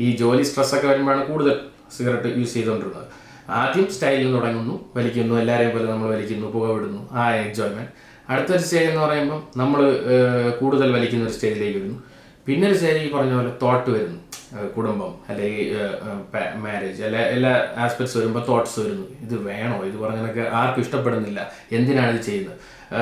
ഈ 0.05 0.07
ജോലി 0.21 0.45
സ്ട്രെസ്സൊക്കെ 0.51 0.87
വരുമ്പോഴാണ് 0.91 1.25
കൂടുതൽ 1.31 1.57
സിഗരറ്റ് 1.97 2.29
യൂസ് 2.39 2.55
ചെയ്തുകൊണ്ടിരുന്നത് 2.57 3.09
ആദ്യം 3.61 3.87
സ്റ്റൈലിൽ 3.95 4.31
തുടങ്ങുന്നു 4.37 4.75
വലിക്കുന്നു 4.97 5.35
എല്ലാവരെയും 5.43 5.73
പോലെ 5.75 5.87
നമ്മൾ 5.93 6.09
വലിക്കുന്നു 6.15 6.47
പുക 6.55 6.67
വിടുന്നു 6.75 7.01
ആ 7.21 7.25
എൻജോയ്മെന്റ് 7.45 7.93
അടുത്തൊരു 8.33 8.63
സ്റ്റേജ് 8.67 8.89
എന്ന് 8.91 9.03
പറയുമ്പോൾ 9.07 9.41
നമ്മൾ 9.61 9.81
കൂടുതൽ 10.61 10.89
വലിക്കുന്ന 10.97 11.27
ഒരു 11.29 11.35
സ്റ്റേജിലേക്ക് 11.37 11.79
വരുന്നു. 11.79 11.99
പിന്നെ 12.47 12.65
ഒരു 12.69 12.77
സ്റ്റേജ് 12.79 13.01
ഈ 13.07 13.11
പറഞ്ഞ 13.17 13.35
പോലെ 13.39 13.53
തോട്ട് 13.63 13.89
വരുന്നു. 13.97 14.21
കുടുംബം 14.77 15.15
അല്ലെങ്കിൽ 15.29 15.77
മാരേജ് 16.55 17.03
അല്ലെ 17.03 17.21
എല്ലാ 17.21 17.69
ആസ്പെക്ട്സ് 17.77 18.19
വരുമ്പോൾ 18.19 18.47
തോട്ട്സ് 18.49 18.81
വരുന്നു. 18.81 19.07
ഇത് 19.21 19.47
വേണോ? 19.47 19.85
ഇത് 19.85 19.97
പറഞ്ഞതൊക്കെ 19.97 20.49
ആർക്കും 20.53 20.81
ഇഷ്ടപ്പെടുന്നില്ല. 20.81 21.53
എന്തിനാണ് 21.73 22.17
ഇത് 22.17 22.23
ചെയ്യുന്നത്? 22.23 22.57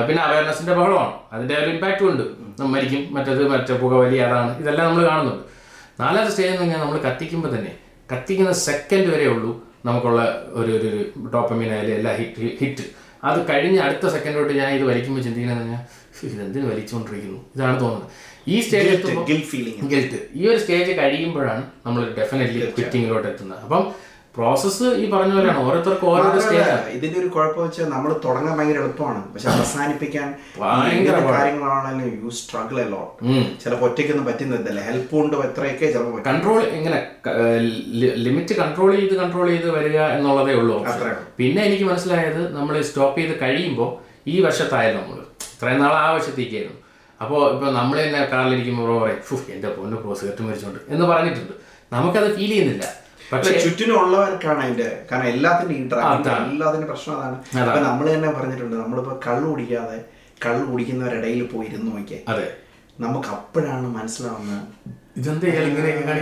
പിന്നെ 0.07 0.23
അവയർനെസ്സിന്റെ 0.23 0.73
ബഹളമാണ്. 0.73 1.13
അതിന്റെ 1.33 1.55
ഒരു 1.55 1.69
ഇമ്പാക്റ്റും 1.69 2.11
ഉണ്ട്. 2.11 2.23
മരിക്കും. 2.63 3.13
മറ്റത് 3.13 3.47
മറ്റേ 3.47 3.77
പുക 3.77 3.93
വലിയ 3.93 4.21
അതാണ് 4.21 4.57
ഇതെല്ലാം 4.59 4.87
നമ്മൾ 4.87 5.09
കാണുന്നുണ്ട്. 5.09 5.43
നാലാമത്തെ 6.01 6.31
സ്റ്റേജ് 6.31 6.47
എന്ന് 6.47 6.61
പറഞ്ഞാൽ 6.61 6.79
നമ്മൾ 6.79 6.97
കത്തിക്കുമ്പോൾ 6.97 7.55
തന്നെ 7.55 7.75
കത്തിക്കുന്ന 8.13 8.53
സെക്കൻഡ് 8.53 9.07
വരെ 9.07 9.27
ഉള്ളൂ 9.27 9.65
നമുക്കുള്ള 9.85 10.45
ഒരു 10.49 10.71
ഒരു 10.71 11.11
ഡോപ്പമീൻ 11.33 11.71
ആയാലും 11.71 11.93
എല്ലാ 11.93 12.11
ഹിറ്റ് 12.11 12.51
ഹിറ്റ് 12.59 12.83
അത് 13.23 13.49
കഴിഞ്ഞ് 13.49 13.79
അടുത്ത 13.79 14.07
സെക്കൻഡ് 14.07 14.35
തൊട്ട് 14.35 14.53
ഞാൻ 14.53 14.73
ഇത് 14.73 14.83
വലിക്കുമ്പോൾ 14.83 15.21
ചിന്തിക്കുന്നത് 15.21 15.59
പറഞ്ഞാൽ 15.59 16.01
ഇതെന്തിനു 16.27 16.65
വലിച്ചുകൊണ്ടിരിക്കുന്നു? 16.65 17.39
ഇതാണ് 17.55 17.79
തോന്നുന്നത്. 17.79 18.09
ഈ 18.47 18.59
സ്റ്റേജ് 18.65 18.91
എത്തുമ്പോൾ 18.97 19.25
ഗിൽ 19.31 19.41
ഫീലിംഗ് 19.49 19.89
ഗിൽറ്റ് 19.95 20.21
ഈ 20.39 20.47
ഒരു 20.51 20.59
സ്റ്റേജ് 20.61 20.91
കഴിയുമ്പോഴാണ് 20.99 21.65
നമ്മൾ 21.87 22.01
ഡെഫിനറ്റ്ലി 22.21 22.61
ക്വിറ്റിങ്ങിലോട്ട് 22.77 23.27
എത്തുന്നത്. 23.33 23.61
അപ്പം 23.65 23.83
പ്രോസസ്സ് 24.35 24.87
ഈ 25.01 25.05
പറഞ്ഞ 25.13 25.31
പോലെയാണ്. 25.37 25.61
ഓരോരുത്തർക്കും 25.63 26.09
ഓരോ 26.11 26.27
സ്റ്റേജ് 26.43 26.69
ആണ് 26.73 26.91
ഇതിന്റെ 26.97 27.17
ഒരു 27.21 27.29
കുഴപ്പം 27.33 27.61
വെച്ചാൽ 27.63 27.87
നമ്മൾ 27.93 28.09
തുടങ്ങാൻ 28.25 28.53
ഭയങ്കര 28.57 28.77
എളുപ്പമാണ്. 28.83 29.21
പക്ഷെ 29.31 29.47
അവസാനിപ്പിക്കാൻ 29.53 30.27
ഭയങ്കര 30.61 31.17
കാര്യങ്ങളാണല്ലോ 31.29 32.05
യു 32.21 32.29
സ്ട്രഗിൾ 32.37 32.77
അല്ലോ 32.83 33.01
ചിലപ്പോൾ 33.63 33.85
ഒറ്റയ്ക്കൊന്നും 33.89 34.27
പറ്റുന്നില്ല 34.29 34.85
ഹെൽപ്പ് 34.87 35.15
ഉണ്ട് 35.21 35.35
എത്രയൊക്കെ 35.47 35.85
ചിലപ്പോൾ 35.95 36.21
കൺട്രോൾ 36.29 36.61
എങ്ങനെ 36.77 36.99
ലിമിറ്റ് 38.25 38.55
കൺട്രോൾ 38.61 38.91
ചെയ്ത് 38.99 39.15
കൺട്രോൾ 39.21 39.47
ചെയ്ത് 39.53 39.69
വരിക 39.77 39.99
എന്നുള്ളതേ 40.17 40.55
ഉള്ളൂ. 40.61 40.77
പിന്നെ 41.39 41.61
എനിക്ക് 41.69 41.87
മനസ്സിലായത് 41.91 42.41
നമ്മൾ 42.57 42.77
സ്റ്റോപ്പ് 42.91 43.19
ചെയ്ത് 43.21 43.35
കഴിയുമ്പോൾ 43.43 43.91
ഈ 44.33 44.37
വശത്തായാലും 44.47 45.01
നമ്മൾ 45.01 45.19
ഇത്രയും 45.53 45.81
നാൾ 45.83 45.93
ആ 46.03 46.07
വശത്തേക്കായിരുന്നു 46.17 46.77
അപ്പോൾ 47.21 47.41
ഇപ്പോൾ 47.53 47.69
നമ്മൾ 47.73 47.97
തന്നെ 48.03 48.21
കാറിലിരിക്കുമ്പോൾ 48.31 48.85
ബ്രോ 48.85 48.95
പറയും 49.01 49.21
ഫു 49.27 49.35
എന്റെ 49.53 49.69
പൊന്നു 49.75 49.97
ബ്രോ 49.97 50.13
സിഗരറ്റ് 50.19 50.43
മരിച്ചോണ്ട് 50.43 50.79
എന്ന് 50.93 51.05
പറഞ്ഞിട്ടുണ്ട്. 51.11 51.53
നമുക്കത് 51.91 52.27
ഫീൽ 52.35 52.51
ചെയ്യുന്നില്ല. 52.51 52.85
പക്ഷേ 53.31 53.51
ചുറ്റിനുള്ളവർക്കാണ് 53.63 54.61
അതിന്റെ 54.63 54.87
കാരണം 55.09 55.27
എല്ലാത്തിന്റെയും 55.33 55.81
ഇൻട്രാക്ട് 55.81 56.07
എല്ലാത്തിന്റെ 56.07 56.47
എല്ലാത്തിനും 56.47 56.87
പ്രശ്നം 56.87 57.13
അതാണ്. 57.17 57.37
അപ്പൊ 57.65 57.79
നമ്മൾ 57.89 58.05
തന്നെ 58.13 58.31
പറഞ്ഞിട്ടുണ്ട് 58.37 58.75
നമ്മളിപ്പോ 58.75 59.13
കള്ളു 59.27 59.45
കുടിക്കാതെ 59.51 59.99
കള്ളു 60.45 60.63
കുടിക്കുന്നവരിടയിൽ 60.71 61.41
പോയി 61.53 61.67
നോക്കിയാൽ 61.69 61.89
നോക്കിയേ. 61.91 62.19
അതെ. 62.27 62.47
നമുക്ക് 62.99 63.29
അപ്പോഴാണ് 63.37 63.87
മനസ്സിലാവുന്നത് 63.97 64.63
ഇതെന്താ 65.15 65.47
ഇങ്ങനെയൊക്കെ. 65.61 66.13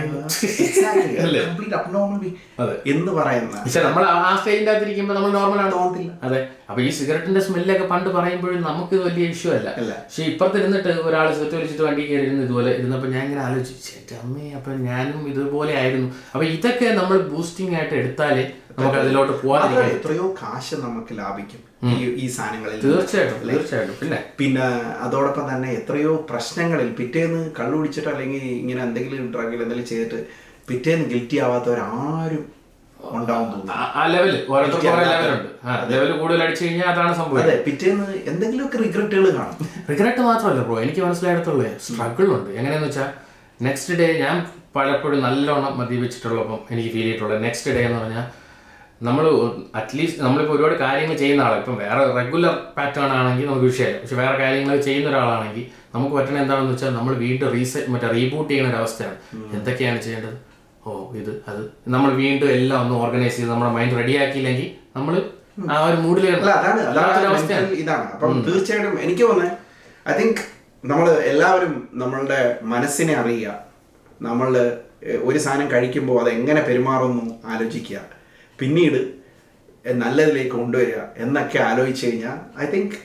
എന്ന് 2.92 3.12
പറയുന്ന 3.18 3.56
പക്ഷെ 3.56 3.82
നമ്മൾ 3.86 4.02
ആ 4.06 4.30
അകത്തിരിക്കുമ്പോൾ 4.34 5.14
നമ്മൾ 5.14 5.30
നോർമലാണ് 5.30 5.74
അതെ. 6.22 6.40
അപ്പൊ 6.70 6.80
ഈ 6.82 6.90
സിഗരറ്റിന്റെ 6.90 7.40
സ്മെല്ലൊക്കെ 7.40 7.86
പണ്ട് 7.86 8.08
പറയുമ്പോഴും 8.08 8.60
നമുക്ക് 8.62 8.92
ഇത് 8.94 9.04
വലിയ 9.04 9.26
ഇഷ്യൂ 9.28 9.50
അല്ല. 9.50 9.68
അല്ല. 9.80 9.92
പക്ഷെ 10.02 10.24
ഇപ്പത്തിരുന്നിട്ട് 10.24 10.92
ഒരാൾ 11.02 11.26
സിഗരറ്റ് 11.34 11.56
വലിച്ചിട്ട് 11.56 11.82
വണ്ടി 11.82 12.02
കയറിയിരുന്നു 12.02 12.26
ഇരുന്ന് 12.26 12.44
ഇതുപോലെ 12.44 12.70
ഇരുന്നപ്പോൾ 12.74 13.10
ഞാൻ 13.10 13.24
ഇങ്ങനെ 13.24 13.42
ആലോചിച്ചു 13.46 14.16
അമ്മേ 14.20 14.46
അപ്പൊ 14.50 14.70
ഞാനും 14.88 15.22
ഇതുപോലെ 15.28 15.72
ആയിരുന്നു. 15.76 16.08
അപ്പൊ 16.34 16.44
ഇതൊക്കെ 16.48 16.88
നമ്മൾ 16.92 17.18
ബൂസ്റ്റിംഗ് 17.30 17.74
ആയിട്ട് 17.74 17.94
എടുത്താലേ 17.94 18.44
നമുക്ക് 18.76 18.98
അതിലോട്ട് 18.98 19.34
പോകാൻ 19.42 19.62
എത്രയോ 19.90 20.26
കാശ് 20.42 20.74
നമുക്ക് 20.84 21.12
ലാഭിക്കും. 21.18 21.62
ഈ 21.88 21.92
ഈ 22.22 22.26
സാധനങ്ങളിൽ 22.36 22.78
തീർച്ചയായിട്ടും 22.86 23.36
തീർച്ചയായിട്ടും. 23.50 23.94
പിന്നെ 24.00 24.18
പിന്നെ 24.38 24.64
അതോടൊപ്പം 25.04 25.44
തന്നെ 25.52 25.68
എത്രയോ 25.78 26.12
പ്രശ്നങ്ങളിൽ 26.30 26.88
പിറ്റേന്ന് 26.98 27.42
കള്ളു 27.58 27.76
കുടിച്ചിട്ട് 27.78 28.10
അല്ലെങ്കിൽ 28.14 28.42
ഇങ്ങനെ 28.62 28.80
എന്തെങ്കിലും 28.88 29.26
ഡ്രഗിൽ 29.34 29.60
എന്തെങ്കിലും 29.64 29.88
ചെയ്തിട്ട് 29.92 30.18
പിറ്റേന്ന് 30.68 31.06
ഗിൽറ്റി 31.12 31.36
ആവാത്തവരാരും 31.44 32.42
അതെ. 37.44 37.54
പിറ്റേന്ന് 37.66 38.06
എന്തെങ്കിലുമൊക്കെ 38.32 38.78
റിഗ്രറ്റുകൾ 38.84 39.26
കാണും. 39.38 39.56
റിഗ്രറ്റ് 39.90 40.22
മാത്രമല്ല 40.28 40.62
ബ്രോ 40.66 40.76
എനിക്ക് 40.84 41.02
മനസ്സിലായിടത്തുള്ളൂ 41.06 41.64
സ്ട്രഗിൾ 41.86 42.26
ഉണ്ട്. 42.36 42.50
എങ്ങനെയാന്ന് 42.58 42.88
വെച്ചാൽ 42.88 43.08
നെക്സ്റ്റ് 43.60 43.96
ഡേ 44.00 44.08
ഞാൻ 44.18 44.36
പലപ്പോഴും 44.76 45.20
നല്ലോണം 45.26 45.72
മദ്യപിച്ചിട്ടുള്ളപ്പം 45.80 46.60
എനിക്ക് 46.72 46.90
ഫീൽ 46.94 47.06
ചെയ്തിട്ടുള്ളത്. 47.06 47.42
നെക്സ്റ്റ് 47.46 47.74
ഡേ 47.76 47.82
എന്ന് 47.88 47.98
പറഞ്ഞാൽ 48.00 48.26
നമ്മൾ 49.06 49.24
അറ്റ്ലീസ്റ്റ് 49.78 50.22
നമ്മളിപ്പോൾ 50.24 50.54
ഒരുപാട് 50.56 50.74
കാര്യങ്ങൾ 50.82 51.14
ചെയ്യുന്ന 51.20 51.44
ആളാണ് 51.44 51.60
ഇപ്പം 51.62 51.76
വേറെ 51.82 52.00
റെഗുലർ 52.18 52.54
പാറ്റേൺ 52.76 53.12
ആണെങ്കിൽ 53.18 53.46
നമുക്ക് 53.50 53.66
വിഷയമില്ല 53.70 54.00
പക്ഷെ 54.02 54.16
വേറെ 54.22 54.34
കാര്യങ്ങൾ 54.42 54.74
ചെയ്യുന്ന 54.86 55.08
ഒരാളാണെങ്കിൽ 55.12 55.64
നമുക്ക് 55.94 56.14
പറ്റണ 56.16 56.36
എന്താണെന്ന് 56.44 56.72
വെച്ചാൽ 56.74 56.92
നമ്മൾ 56.98 57.12
വീണ്ടും 57.24 57.48
റീസെറ്റ് 57.56 57.92
മറ്റേ 57.94 58.08
റീബൂട്ട് 58.16 58.48
ചെയ്യുന്ന 58.50 58.70
ഒരു 58.72 58.78
അവസ്ഥയാണ്. 58.82 59.16
എന്തൊക്കെയാണ് 59.58 59.98
ചെയ്യേണ്ടത്? 60.06 60.36
ഓ 60.86 60.90
ഇത് 61.20 61.32
അത്. 61.50 61.62
നമ്മൾ 61.94 62.10
വീണ്ടും 62.22 62.50
എല്ലാം 62.58 62.78
ഒന്ന് 62.84 62.94
ഓർഗനൈസ് 63.04 63.36
ചെയ്ത് 63.38 63.50
നമ്മുടെ 63.52 63.72
മൈൻഡ് 63.78 63.96
റെഡിയാക്കിയില്ലെങ്കിൽ 64.00 64.68
നമ്മൾ 64.98 65.14
ആ 65.74 65.78
ഒരു 65.88 65.98
മൂഡിൽ 66.04 66.26
ഇതാണ്. 67.82 68.06
അപ്പം 68.14 68.38
തീർച്ചയായിട്ടും 68.50 69.00
എനിക്ക് 69.06 69.24
തോന്നുന്നത് 69.28 69.56
ഐ 70.10 70.20
തിങ്ക് 70.20 70.44
നമ്മൾ 70.84 71.06
എല്ലാവരും 71.32 71.74
നമ്മളുടെ 72.02 72.40
മനസ്സിനെ 72.74 73.14
അറിയുക. 73.22 73.48
നമ്മൾ 74.28 74.48
ഒരു 75.28 75.38
സാധനം 75.44 75.66
കഴിക്കുമ്പോൾ 75.74 76.16
അത് 76.22 76.30
എങ്ങനെ 76.38 76.60
പെരുമാറുന്നു 76.68 77.26
ആലോചിക്കുക. 77.52 77.98
പിന്നീട് 78.60 79.00
നല്ലതിലേക്ക് 80.02 80.54
കൊണ്ടുവരിക 80.56 80.98
എന്നൊക്കെ 81.24 81.58
ആലോചിച്ച് 81.68 82.02
കഴിഞ്ഞാൽ 82.06 82.38
ഐ 82.62 82.66
തിങ്ക് 82.74 82.96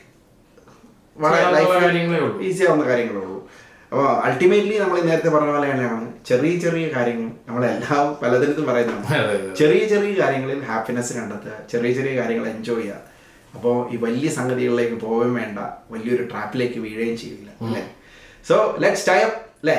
ഈസി 2.47 2.63
ആവുന്ന 2.69 2.85
കാര്യങ്ങളേ 2.91 3.21
ഉള്ളൂ. 3.25 3.37
അപ്പോൾ 3.91 4.07
അൾട്ടിമേറ്റ്ലി 4.27 4.75
നമ്മൾ 4.81 4.97
നേരത്തെ 5.09 5.29
പറഞ്ഞ 5.35 5.51
പോലെ 5.55 5.67
തന്നെയാണ് 5.71 6.05
ചെറിയ 6.29 6.53
ചെറിയ 6.63 6.85
കാര്യങ്ങൾ 6.95 7.29
നമ്മളെല്ലാം 7.47 8.07
പലതരത്തിലും 8.21 8.67
പറയുന്നതാണ് 8.69 9.05
അതെ. 9.19 9.35
ചെറിയ 9.59 9.81
ചെറിയ 9.93 10.13
കാര്യങ്ങളിൽ 10.21 10.59
ഹാപ്പിനെസ് 10.69 11.13
കണ്ടെത്തുക 11.17 11.53
ചെറിയ 11.73 11.91
ചെറിയ 11.99 12.13
കാര്യങ്ങൾ 12.19 12.47
എൻജോയ് 12.53 12.81
ചെയ്യുക. 12.81 13.01
അപ്പോൾ 13.53 13.75
ഈ 13.93 13.97
വലിയ 14.05 14.29
സംഗതികളിലേക്ക് 14.37 14.97
പോവുകയും 15.03 15.35
വേണ്ട 15.41 15.59
വലിയൊരു 15.93 16.23
ട്രാപ്പിലേക്ക് 16.31 16.79
വീഴുകയും 16.85 17.15
ചെയ്യില്ല 17.21 17.49
അല്ലേ? 17.67 17.83
സോ 18.45 18.55
ലെറ്റ്സ് 18.83 19.05
ടൈ 19.09 19.17
അപ്പ് 19.27 19.39
അല്ലേ? 19.61 19.77